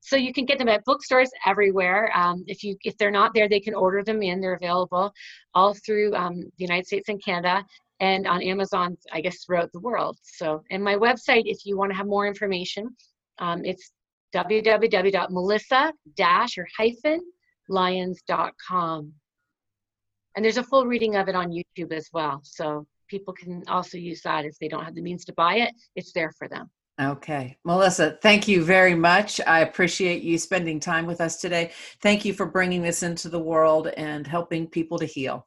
so 0.00 0.16
you 0.16 0.32
can 0.32 0.44
get 0.44 0.58
them 0.58 0.68
at 0.68 0.84
bookstores 0.84 1.30
everywhere. 1.46 2.10
Um, 2.16 2.44
if 2.46 2.62
you 2.62 2.76
if 2.84 2.96
they're 2.96 3.10
not 3.10 3.34
there, 3.34 3.48
they 3.48 3.60
can 3.60 3.74
order 3.74 4.02
them 4.02 4.22
in. 4.22 4.40
They're 4.40 4.54
available 4.54 5.12
all 5.54 5.74
through 5.74 6.14
um, 6.14 6.40
the 6.40 6.64
United 6.64 6.86
States 6.86 7.08
and 7.08 7.22
Canada, 7.22 7.64
and 8.00 8.26
on 8.26 8.42
Amazon, 8.42 8.96
I 9.12 9.20
guess 9.20 9.44
throughout 9.44 9.72
the 9.72 9.80
world. 9.80 10.18
So, 10.22 10.62
and 10.70 10.82
my 10.82 10.96
website, 10.96 11.44
if 11.46 11.64
you 11.64 11.76
want 11.76 11.90
to 11.90 11.96
have 11.96 12.06
more 12.06 12.26
information, 12.26 12.94
um, 13.38 13.64
it's 13.64 13.92
www.melissa 14.34 15.92
dash 16.14 16.58
or 16.58 16.66
hyphen 16.76 17.20
lyons.com. 17.68 19.12
And 20.36 20.44
there's 20.44 20.58
a 20.58 20.62
full 20.62 20.86
reading 20.86 21.16
of 21.16 21.28
it 21.28 21.34
on 21.34 21.50
YouTube 21.50 21.92
as 21.92 22.08
well. 22.12 22.40
So 22.44 22.86
people 23.08 23.34
can 23.34 23.62
also 23.68 23.98
use 23.98 24.22
that 24.22 24.44
if 24.44 24.56
they 24.58 24.68
don't 24.68 24.84
have 24.84 24.94
the 24.94 25.02
means 25.02 25.24
to 25.24 25.32
buy 25.32 25.56
it. 25.56 25.74
It's 25.96 26.12
there 26.12 26.32
for 26.38 26.48
them. 26.48 26.70
Okay. 27.00 27.56
Melissa, 27.64 28.18
thank 28.22 28.48
you 28.48 28.64
very 28.64 28.94
much. 28.94 29.40
I 29.46 29.60
appreciate 29.60 30.22
you 30.22 30.36
spending 30.36 30.80
time 30.80 31.06
with 31.06 31.20
us 31.20 31.40
today. 31.40 31.70
Thank 32.02 32.24
you 32.24 32.32
for 32.32 32.44
bringing 32.44 32.82
this 32.82 33.04
into 33.04 33.28
the 33.28 33.38
world 33.38 33.86
and 33.86 34.26
helping 34.26 34.66
people 34.66 34.98
to 34.98 35.06
heal. 35.06 35.46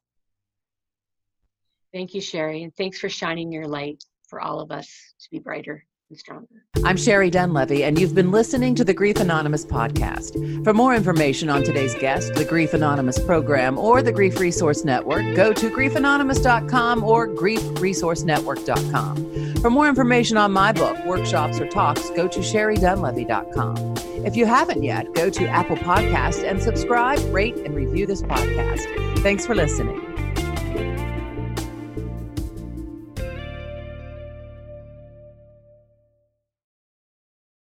Thank 1.93 2.13
you, 2.13 2.21
Sherry. 2.21 2.63
And 2.63 2.73
thanks 2.77 2.99
for 2.99 3.09
shining 3.09 3.51
your 3.51 3.67
light 3.67 4.01
for 4.29 4.39
all 4.39 4.61
of 4.61 4.71
us 4.71 4.87
to 5.19 5.29
be 5.29 5.39
brighter 5.39 5.85
and 6.11 6.19
stronger. 6.19 6.47
I'm 6.83 6.97
Sherry 6.97 7.31
Dunlevy, 7.31 7.81
and 7.81 7.99
you've 7.99 8.13
been 8.13 8.29
listening 8.31 8.75
to 8.75 8.83
the 8.83 8.93
Grief 8.93 9.15
Anonymous 9.17 9.65
podcast. 9.65 10.63
For 10.63 10.73
more 10.73 10.93
information 10.93 11.49
on 11.49 11.63
today's 11.63 11.95
guest, 11.95 12.35
the 12.35 12.45
Grief 12.45 12.73
Anonymous 12.73 13.17
program, 13.17 13.79
or 13.79 14.03
the 14.03 14.11
Grief 14.11 14.39
Resource 14.39 14.83
Network, 14.83 15.35
go 15.35 15.53
to 15.53 15.69
griefanonymous.com 15.69 17.03
or 17.03 17.29
griefresourcenetwork.com. 17.29 19.55
For 19.61 19.69
more 19.69 19.87
information 19.87 20.37
on 20.37 20.51
my 20.51 20.71
book, 20.71 20.97
workshops, 21.05 21.59
or 21.59 21.67
talks, 21.67 22.09
go 22.11 22.27
to 22.27 22.39
sherrydunlevy.com. 22.39 23.95
If 24.25 24.35
you 24.35 24.45
haven't 24.45 24.83
yet, 24.83 25.13
go 25.13 25.29
to 25.29 25.47
Apple 25.47 25.77
Podcast 25.77 26.47
and 26.47 26.61
subscribe, 26.61 27.19
rate, 27.33 27.55
and 27.57 27.73
review 27.73 28.05
this 28.05 28.21
podcast. 28.21 29.19
Thanks 29.19 29.45
for 29.45 29.55
listening. 29.55 30.10